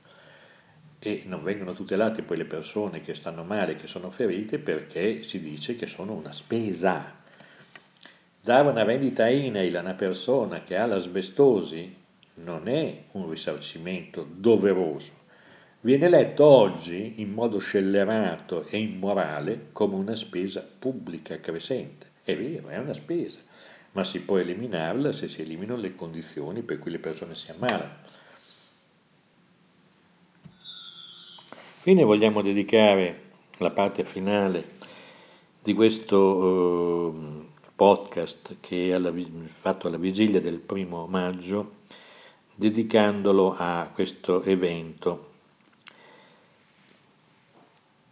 e 0.98 1.22
non 1.26 1.42
vengono 1.42 1.72
tutelate 1.72 2.22
poi 2.22 2.36
le 2.36 2.44
persone 2.44 3.00
che 3.00 3.14
stanno 3.14 3.42
male, 3.42 3.74
che 3.74 3.86
sono 3.86 4.10
ferite, 4.10 4.58
perché 4.58 5.22
si 5.22 5.40
dice 5.40 5.74
che 5.76 5.86
sono 5.86 6.12
una 6.12 6.30
spesa. 6.30 7.20
Dare 8.40 8.68
una 8.68 8.84
vendita 8.84 9.28
INAIL 9.28 9.76
a 9.76 9.80
una 9.80 9.94
persona 9.94 10.62
che 10.62 10.76
ha 10.76 10.86
l'asbestosi 10.86 12.01
non 12.34 12.68
è 12.68 13.04
un 13.12 13.28
risarcimento 13.28 14.26
doveroso. 14.28 15.20
Viene 15.80 16.08
letto 16.08 16.44
oggi 16.44 17.20
in 17.20 17.32
modo 17.32 17.58
scellerato 17.58 18.64
e 18.66 18.78
immorale 18.78 19.68
come 19.72 19.96
una 19.96 20.14
spesa 20.14 20.66
pubblica 20.78 21.40
crescente. 21.40 22.10
È 22.22 22.36
vero, 22.36 22.68
è 22.68 22.78
una 22.78 22.94
spesa, 22.94 23.38
ma 23.92 24.04
si 24.04 24.20
può 24.20 24.38
eliminarla 24.38 25.10
se 25.10 25.26
si 25.26 25.42
eliminano 25.42 25.80
le 25.80 25.94
condizioni 25.94 26.62
per 26.62 26.78
cui 26.78 26.92
le 26.92 26.98
persone 26.98 27.34
si 27.34 27.50
ammalano. 27.50 27.96
Quindi 31.82 32.04
vogliamo 32.04 32.42
dedicare 32.42 33.30
la 33.58 33.70
parte 33.70 34.04
finale 34.04 34.78
di 35.60 35.74
questo 35.74 37.12
eh, 37.12 37.46
podcast 37.74 38.56
che 38.60 38.94
è 38.94 39.12
fatto 39.48 39.88
alla 39.88 39.96
vigilia 39.96 40.40
del 40.40 40.58
primo 40.58 41.06
maggio, 41.06 41.80
dedicandolo 42.62 43.56
a 43.58 43.90
questo 43.92 44.40
evento. 44.44 45.30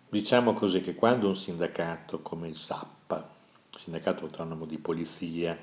Diciamo 0.08 0.54
così 0.54 0.80
che 0.80 0.96
quando 0.96 1.28
un 1.28 1.36
sindacato 1.36 2.18
come 2.20 2.48
il 2.48 2.56
SAP, 2.56 3.24
Sindacato 3.76 4.24
Autonomo 4.24 4.64
di 4.64 4.78
Polizia, 4.78 5.56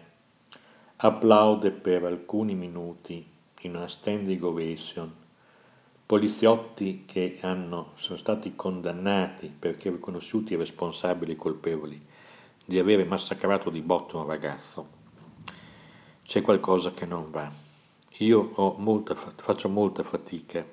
applaude 0.96 1.72
per 1.72 2.06
alcuni 2.06 2.56
minuti 2.56 3.26
in 3.62 3.76
una 3.76 3.90
standing 3.90 4.42
ovation 4.42 5.14
poliziotti 6.06 7.04
che 7.06 7.40
hanno, 7.42 7.92
sono 7.96 8.18
stati 8.18 8.56
condannati 8.56 9.48
perché 9.48 9.90
riconosciuti 9.90 10.56
responsabili 10.56 11.34
e 11.34 11.36
colpevoli 11.36 12.06
di 12.64 12.80
avere 12.80 13.04
massacrato 13.04 13.70
di 13.70 13.82
botto 13.82 14.18
un 14.18 14.26
ragazzo, 14.26 14.88
c'è 16.24 16.42
qualcosa 16.42 16.92
che 16.92 17.06
non 17.06 17.30
va. 17.30 17.67
Io 18.20 18.76
molta, 18.78 19.14
faccio 19.14 19.70
molta 19.70 20.02
fatica 20.02 20.66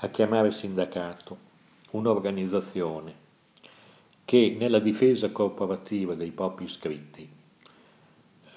a 0.00 0.08
chiamare 0.08 0.50
sindacato 0.50 1.38
un'organizzazione 1.92 3.14
che 4.26 4.56
nella 4.58 4.78
difesa 4.78 5.32
corporativa 5.32 6.14
dei 6.14 6.32
propri 6.32 6.66
iscritti 6.66 7.26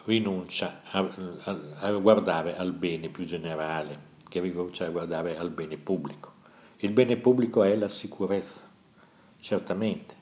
rinuncia 0.03 0.81
a, 0.91 0.99
a, 1.43 1.59
a 1.75 1.91
guardare 1.91 2.57
al 2.57 2.73
bene 2.73 3.07
più 3.07 3.23
generale 3.23 4.07
che 4.27 4.41
ricomincia 4.41 4.85
a 4.85 4.89
guardare 4.89 5.37
al 5.37 5.51
bene 5.51 5.77
pubblico. 5.77 6.33
Il 6.79 6.91
bene 6.91 7.15
pubblico 7.15 7.63
è 7.63 7.73
la 7.77 7.87
sicurezza, 7.87 8.69
certamente. 9.39 10.15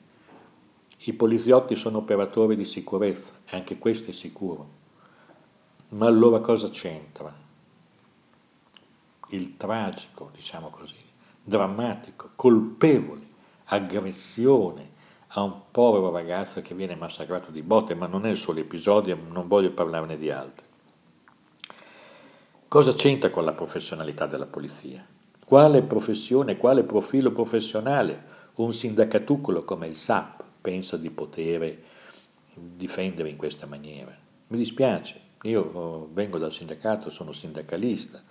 I 0.98 1.14
poliziotti 1.14 1.74
sono 1.74 1.98
operatori 1.98 2.54
di 2.54 2.64
sicurezza, 2.64 3.32
anche 3.50 3.78
questo 3.78 4.10
è 4.10 4.12
sicuro. 4.12 4.76
Ma 5.90 6.06
allora 6.06 6.38
cosa 6.38 6.68
c'entra? 6.70 7.46
Il 9.28 9.56
tragico, 9.56 10.30
diciamo 10.34 10.70
così, 10.70 10.96
drammatico, 11.42 12.30
colpevole, 12.34 13.26
aggressione 13.66 14.96
a 15.32 15.42
un 15.42 15.60
povero 15.70 16.10
ragazzo 16.10 16.62
che 16.62 16.74
viene 16.74 16.94
massacrato 16.94 17.50
di 17.50 17.62
botte, 17.62 17.94
ma 17.94 18.06
non 18.06 18.24
è 18.24 18.30
il 18.30 18.36
solo 18.36 18.60
episodio, 18.60 19.18
non 19.30 19.46
voglio 19.46 19.72
parlarne 19.72 20.16
di 20.16 20.30
altri. 20.30 20.64
Cosa 22.66 22.94
c'entra 22.94 23.30
con 23.30 23.44
la 23.44 23.52
professionalità 23.52 24.26
della 24.26 24.46
polizia? 24.46 25.04
Quale 25.44 25.82
professione, 25.82 26.56
quale 26.56 26.82
profilo 26.82 27.32
professionale 27.32 28.36
un 28.56 28.72
sindacatucolo 28.72 29.64
come 29.64 29.86
il 29.86 29.96
SAP 29.96 30.42
pensa 30.60 30.96
di 30.96 31.10
poter 31.10 31.78
difendere 32.54 33.30
in 33.30 33.36
questa 33.36 33.66
maniera? 33.66 34.14
Mi 34.48 34.58
dispiace, 34.58 35.20
io 35.42 35.62
oh, 35.62 36.08
vengo 36.12 36.38
dal 36.38 36.52
sindacato, 36.52 37.08
sono 37.10 37.32
sindacalista, 37.32 38.22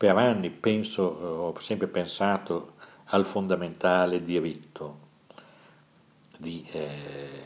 per 0.00 0.16
anni 0.16 0.48
penso, 0.48 1.02
ho 1.02 1.58
sempre 1.58 1.86
pensato 1.86 2.76
al 3.08 3.26
fondamentale 3.26 4.22
diritto 4.22 4.96
di, 6.38 6.66
eh, 6.72 7.42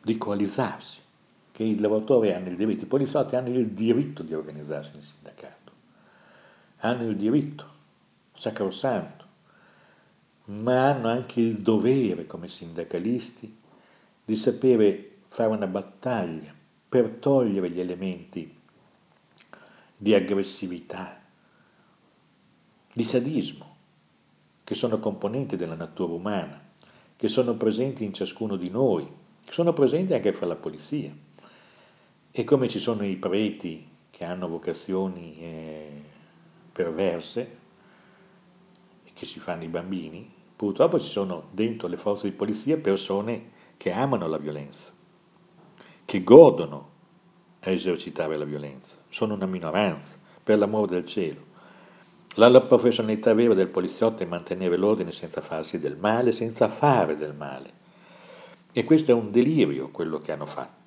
di 0.00 0.16
coalizzarsi 0.16 1.02
che 1.52 1.64
i 1.64 1.78
lavoratori 1.78 2.32
hanno 2.32 2.48
il 2.48 2.56
diritto, 2.56 2.84
i 2.84 2.86
poliziotti 2.86 3.36
hanno 3.36 3.50
il 3.50 3.66
diritto 3.66 4.22
di 4.22 4.32
organizzarsi 4.32 4.96
in 4.96 5.02
sindacato, 5.02 5.72
hanno 6.78 7.10
il 7.10 7.16
diritto, 7.16 7.66
sacrosanto, 8.32 9.26
ma 10.46 10.88
hanno 10.88 11.08
anche 11.08 11.42
il 11.42 11.58
dovere 11.58 12.26
come 12.26 12.48
sindacalisti 12.48 13.54
di 14.24 14.34
sapere 14.34 15.16
fare 15.28 15.50
una 15.50 15.66
battaglia 15.66 16.54
per 16.88 17.10
togliere 17.20 17.68
gli 17.68 17.80
elementi 17.80 18.59
di 20.02 20.14
aggressività, 20.14 21.20
di 22.90 23.04
sadismo, 23.04 23.76
che 24.64 24.74
sono 24.74 24.98
componenti 24.98 25.56
della 25.56 25.74
natura 25.74 26.14
umana, 26.14 26.58
che 27.16 27.28
sono 27.28 27.54
presenti 27.54 28.02
in 28.04 28.14
ciascuno 28.14 28.56
di 28.56 28.70
noi, 28.70 29.06
che 29.44 29.52
sono 29.52 29.74
presenti 29.74 30.14
anche 30.14 30.32
fra 30.32 30.46
la 30.46 30.56
polizia. 30.56 31.14
E 32.30 32.44
come 32.44 32.66
ci 32.68 32.78
sono 32.78 33.04
i 33.04 33.16
preti 33.16 33.86
che 34.08 34.24
hanno 34.24 34.48
vocazioni 34.48 35.36
eh, 35.38 36.02
perverse, 36.72 37.58
che 39.12 39.26
si 39.26 39.38
fanno 39.38 39.64
i 39.64 39.68
bambini, 39.68 40.32
purtroppo 40.56 40.98
ci 40.98 41.10
sono 41.10 41.48
dentro 41.50 41.88
le 41.88 41.98
forze 41.98 42.30
di 42.30 42.34
polizia 42.34 42.78
persone 42.78 43.50
che 43.76 43.92
amano 43.92 44.26
la 44.26 44.38
violenza, 44.38 44.90
che 46.06 46.24
godono 46.24 46.88
a 47.60 47.70
esercitare 47.70 48.38
la 48.38 48.46
violenza, 48.46 48.99
sono 49.10 49.34
una 49.34 49.46
minoranza, 49.46 50.16
per 50.42 50.56
l'amore 50.58 50.86
del 50.86 51.04
cielo. 51.04 51.48
La, 52.36 52.60
professionalità 52.62 53.34
vera 53.34 53.52
del 53.52 53.68
poliziotto 53.68 54.22
è 54.22 54.26
mantenere 54.26 54.76
l'ordine 54.78 55.12
senza 55.12 55.42
farsi 55.42 55.78
del 55.78 55.96
male, 55.96 56.32
senza 56.32 56.68
fare 56.68 57.18
del 57.18 57.34
male. 57.34 57.72
E 58.72 58.84
questo 58.84 59.10
è 59.10 59.14
un 59.14 59.30
delirio 59.30 59.90
quello 59.90 60.20
che 60.20 60.32
hanno 60.32 60.46
fatto 60.46 60.80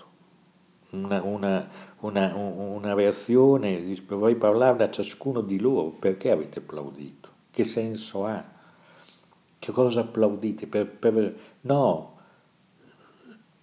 una, 0.93 1.21
una, 1.23 1.69
una, 1.99 2.36
una 2.36 2.93
reazione, 2.93 3.83
vorrei 4.07 4.36
parlarne 4.36 4.83
a 4.83 4.91
ciascuno 4.91 5.41
di 5.41 5.59
loro, 5.59 5.89
perché 5.89 6.31
avete 6.31 6.59
applaudito? 6.59 7.29
Che 7.51 7.63
senso 7.63 8.25
ha? 8.25 8.43
Che 9.59 9.71
cosa 9.71 10.01
applaudite? 10.01 10.67
Per, 10.67 10.88
per, 10.88 11.36
no, 11.62 12.17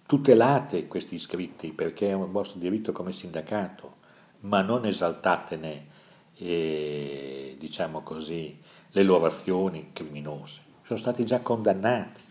tutelate 0.05 0.87
questi 0.87 1.15
iscritti 1.15 1.71
perché 1.71 2.09
è 2.09 2.13
un 2.13 2.31
vostro 2.31 2.59
diritto 2.59 2.91
come 2.91 3.11
sindacato, 3.11 3.99
ma 4.41 4.61
non 4.61 4.85
esaltatene, 4.85 5.87
eh, 6.35 7.55
diciamo 7.59 8.01
così, 8.01 8.59
le 8.91 9.03
loro 9.03 9.25
azioni 9.25 9.91
criminose. 9.93 10.61
Sono 10.83 10.99
stati 10.99 11.25
già 11.25 11.41
condannati. 11.41 12.21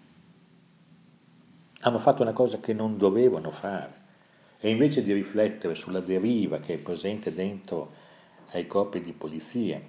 Hanno 1.82 1.98
fatto 1.98 2.22
una 2.22 2.32
cosa 2.32 2.58
che 2.58 2.72
non 2.72 2.98
dovevano 2.98 3.50
fare. 3.50 3.98
E 4.58 4.70
invece 4.70 5.02
di 5.02 5.12
riflettere 5.12 5.74
sulla 5.74 6.00
deriva 6.00 6.58
che 6.58 6.74
è 6.74 6.78
presente 6.78 7.32
dentro 7.32 7.92
ai 8.50 8.66
corpi 8.66 9.00
di 9.00 9.12
polizia, 9.12 9.80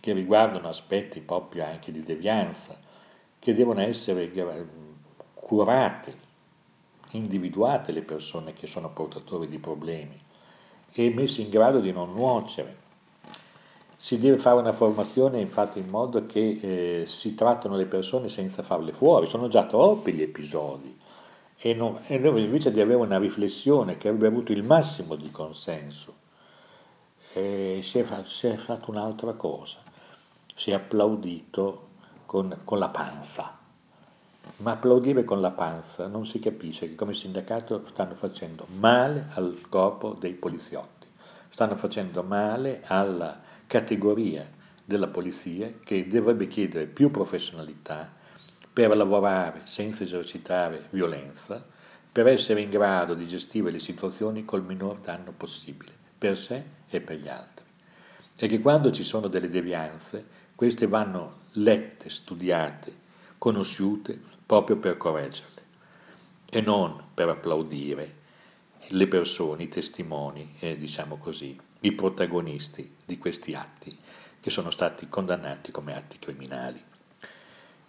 che 0.00 0.12
riguardano 0.12 0.68
aspetti 0.68 1.20
proprio 1.20 1.64
anche 1.64 1.92
di 1.92 2.02
devianza, 2.02 2.78
che 3.38 3.54
devono 3.54 3.80
essere 3.80 4.30
curati, 5.32 6.12
individuate 7.12 7.92
le 7.92 8.02
persone 8.02 8.52
che 8.52 8.66
sono 8.66 8.92
portatori 8.92 9.48
di 9.48 9.58
problemi 9.58 10.28
e 10.92 11.10
messe 11.10 11.42
in 11.42 11.50
grado 11.50 11.80
di 11.80 11.92
non 11.92 12.12
nuocere. 12.12 12.78
Si 13.96 14.18
deve 14.18 14.38
fare 14.38 14.58
una 14.58 14.72
formazione 14.72 15.40
infatti 15.40 15.78
in 15.78 15.88
modo 15.88 16.24
che 16.24 16.58
eh, 16.60 17.06
si 17.06 17.34
trattano 17.34 17.76
le 17.76 17.86
persone 17.86 18.28
senza 18.28 18.62
farle 18.62 18.92
fuori, 18.92 19.28
sono 19.28 19.48
già 19.48 19.66
troppi 19.66 20.12
gli 20.12 20.22
episodi 20.22 20.98
e, 21.58 21.74
non, 21.74 21.98
e 22.06 22.16
noi 22.18 22.44
invece 22.44 22.72
di 22.72 22.80
avere 22.80 22.98
una 22.98 23.18
riflessione 23.18 23.98
che 23.98 24.08
avrebbe 24.08 24.28
avuto 24.28 24.52
il 24.52 24.62
massimo 24.64 25.14
di 25.16 25.30
consenso, 25.30 26.14
eh, 27.34 27.80
si, 27.82 27.98
è 27.98 28.06
si 28.24 28.46
è 28.46 28.56
fatto 28.56 28.90
un'altra 28.90 29.34
cosa. 29.34 29.78
si 30.54 30.70
è 30.70 30.74
applaudito 30.74 31.88
con, 32.26 32.60
con 32.64 32.78
la 32.78 32.88
panza. 32.88 33.59
Ma 34.58 34.72
applaudire 34.72 35.24
con 35.24 35.40
la 35.40 35.50
panza 35.50 36.06
non 36.06 36.26
si 36.26 36.38
capisce 36.38 36.86
che 36.86 36.94
come 36.94 37.14
sindacato 37.14 37.84
stanno 37.86 38.14
facendo 38.14 38.66
male 38.78 39.28
al 39.34 39.58
corpo 39.68 40.12
dei 40.12 40.34
poliziotti, 40.34 41.06
stanno 41.48 41.76
facendo 41.76 42.22
male 42.22 42.82
alla 42.86 43.40
categoria 43.66 44.48
della 44.84 45.08
polizia 45.08 45.72
che 45.82 46.06
dovrebbe 46.06 46.46
chiedere 46.46 46.86
più 46.86 47.10
professionalità 47.10 48.12
per 48.72 48.94
lavorare 48.96 49.62
senza 49.64 50.02
esercitare 50.02 50.88
violenza, 50.90 51.64
per 52.12 52.26
essere 52.26 52.60
in 52.60 52.70
grado 52.70 53.14
di 53.14 53.26
gestire 53.26 53.70
le 53.70 53.78
situazioni 53.78 54.44
col 54.44 54.64
minor 54.64 54.98
danno 54.98 55.32
possibile, 55.32 55.92
per 56.18 56.36
sé 56.36 56.62
e 56.88 57.00
per 57.00 57.18
gli 57.18 57.28
altri. 57.28 57.64
E 58.36 58.46
che 58.46 58.60
quando 58.60 58.90
ci 58.90 59.04
sono 59.04 59.28
delle 59.28 59.48
devianze, 59.48 60.24
queste 60.54 60.86
vanno 60.86 61.34
lette, 61.52 62.08
studiate, 62.08 63.08
conosciute 63.38 64.38
proprio 64.50 64.78
per 64.78 64.96
correggerle 64.96 65.62
e 66.50 66.60
non 66.60 67.00
per 67.14 67.28
applaudire 67.28 68.14
le 68.88 69.06
persone, 69.06 69.62
i 69.62 69.68
testimoni, 69.68 70.56
eh, 70.58 70.76
diciamo 70.76 71.18
così, 71.18 71.56
i 71.82 71.92
protagonisti 71.92 72.96
di 73.04 73.16
questi 73.16 73.54
atti 73.54 73.96
che 74.40 74.50
sono 74.50 74.72
stati 74.72 75.08
condannati 75.08 75.70
come 75.70 75.94
atti 75.94 76.18
criminali. 76.18 76.82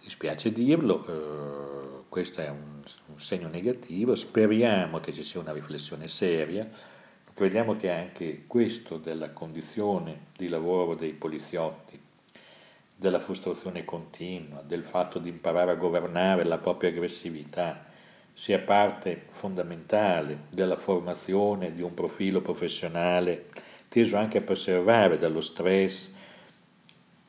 Mi 0.02 0.08
spiace 0.08 0.52
dirlo, 0.52 1.04
eh, 1.04 2.04
questo 2.08 2.42
è 2.42 2.48
un, 2.48 2.80
un, 3.06 3.18
segno 3.18 3.48
negativo, 3.48 4.14
speriamo 4.14 5.00
che 5.00 5.12
ci 5.12 5.24
sia 5.24 5.40
una 5.40 5.52
riflessione 5.52 6.06
seria, 6.06 6.70
crediamo 7.34 7.74
che 7.74 7.92
anche 7.92 8.44
questo 8.46 8.98
della 8.98 9.32
condizione 9.32 10.26
di 10.36 10.46
lavoro 10.46 10.94
dei 10.94 11.12
poliziotti, 11.12 12.01
della 13.02 13.18
frustrazione 13.18 13.84
continua, 13.84 14.62
del 14.64 14.84
fatto 14.84 15.18
di 15.18 15.28
imparare 15.28 15.72
a 15.72 15.74
governare 15.74 16.44
la 16.44 16.58
propria 16.58 16.90
aggressività, 16.90 17.82
sia 18.32 18.60
parte 18.60 19.26
fondamentale 19.30 20.44
della 20.50 20.76
formazione 20.76 21.74
di 21.74 21.82
un 21.82 21.94
profilo 21.94 22.40
professionale 22.40 23.48
teso 23.88 24.16
anche 24.16 24.38
a 24.38 24.42
preservare 24.42 25.18
dallo 25.18 25.40
stress 25.40 26.10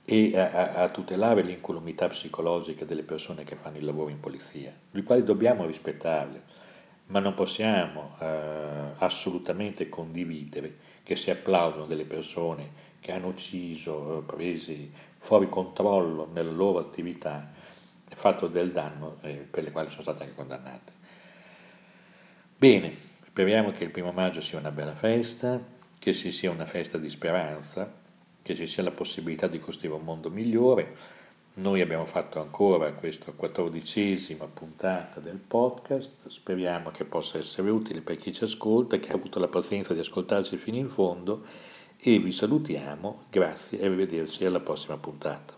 e 0.06 0.38
a, 0.38 0.74
a, 0.76 0.90
tutelare 0.90 1.42
l'incolumità 1.42 2.08
psicologica 2.08 2.86
delle 2.86 3.04
persone 3.04 3.44
che 3.44 3.56
fanno 3.56 3.78
il 3.78 3.86
lavoro 3.86 4.12
in 4.12 4.20
polizia, 4.20 4.72
le 4.92 5.04
quali 5.04 5.24
dobbiamo 5.24 5.66
rispettarle, 5.66 6.42
ma 7.08 7.20
non 7.20 7.34
possiamo 7.34 8.16
eh, 8.20 8.26
assolutamente 8.98 9.90
condividere 9.90 10.78
che 11.04 11.16
si 11.16 11.32
applaudono 11.32 11.86
delle 11.86 12.06
persone 12.06 12.92
che 13.00 13.12
hanno 13.12 13.28
ucciso, 13.28 14.20
eh, 14.20 14.22
presi 14.22 14.92
fuori 15.24 15.48
controllo 15.48 16.30
nella 16.34 16.52
loro 16.52 16.80
attività, 16.80 17.50
fatto 18.14 18.48
del 18.48 18.74
danno 18.74 19.16
eh, 19.22 19.48
per 19.50 19.64
le 19.64 19.72
quali 19.72 19.90
sono 19.90 20.02
state 20.02 20.24
anche 20.24 20.36
condannate. 20.36 20.92
Bene, 22.58 22.92
speriamo 22.92 23.72
che 23.72 23.86
il 23.86 23.90
primo 23.90 24.12
maggio 24.12 24.42
sia 24.42 24.60
una 24.60 24.70
bella 24.70 24.94
festa, 24.94 25.62
che 25.98 26.14
ci 26.14 26.30
sia 26.30 26.52
una 26.52 26.66
festa 26.66 26.98
di 26.98 27.10
speranza, 27.10 27.90
che 28.42 28.54
ci 28.54 28.68
sia 28.68 28.84
la 28.84 28.92
possibilità 28.92 29.48
di 29.48 29.60
costruire 29.60 29.96
un 29.96 30.04
mondo 30.04 30.30
migliore. 30.30 30.94
Noi 31.56 31.80
abbiamo 31.80 32.06
fatto 32.06 32.42
ancora 32.42 32.92
questa 32.92 33.32
quattordicesima 33.32 34.46
puntata 34.46 35.22
del 35.22 35.38
podcast, 35.38 36.28
speriamo 36.28 36.92
che 36.92 37.06
possa 37.06 37.38
essere 37.38 37.70
utile 37.70 38.02
per 38.02 38.18
chi 38.18 38.34
ci 38.34 38.44
ascolta, 38.44 38.98
che 38.98 39.12
ha 39.12 39.16
avuto 39.16 39.40
la 39.40 39.48
pazienza 39.48 39.94
di 39.94 40.02
ascoltarci 40.02 40.58
fino 40.58 40.76
in 40.76 40.90
fondo 40.90 41.72
e 42.06 42.20
vi 42.20 42.34
salutiamo, 42.34 43.22
grazie 43.30 43.80
e 43.80 43.86
arrivederci 43.86 44.44
alla 44.44 44.60
prossima 44.60 44.98
puntata. 44.98 45.53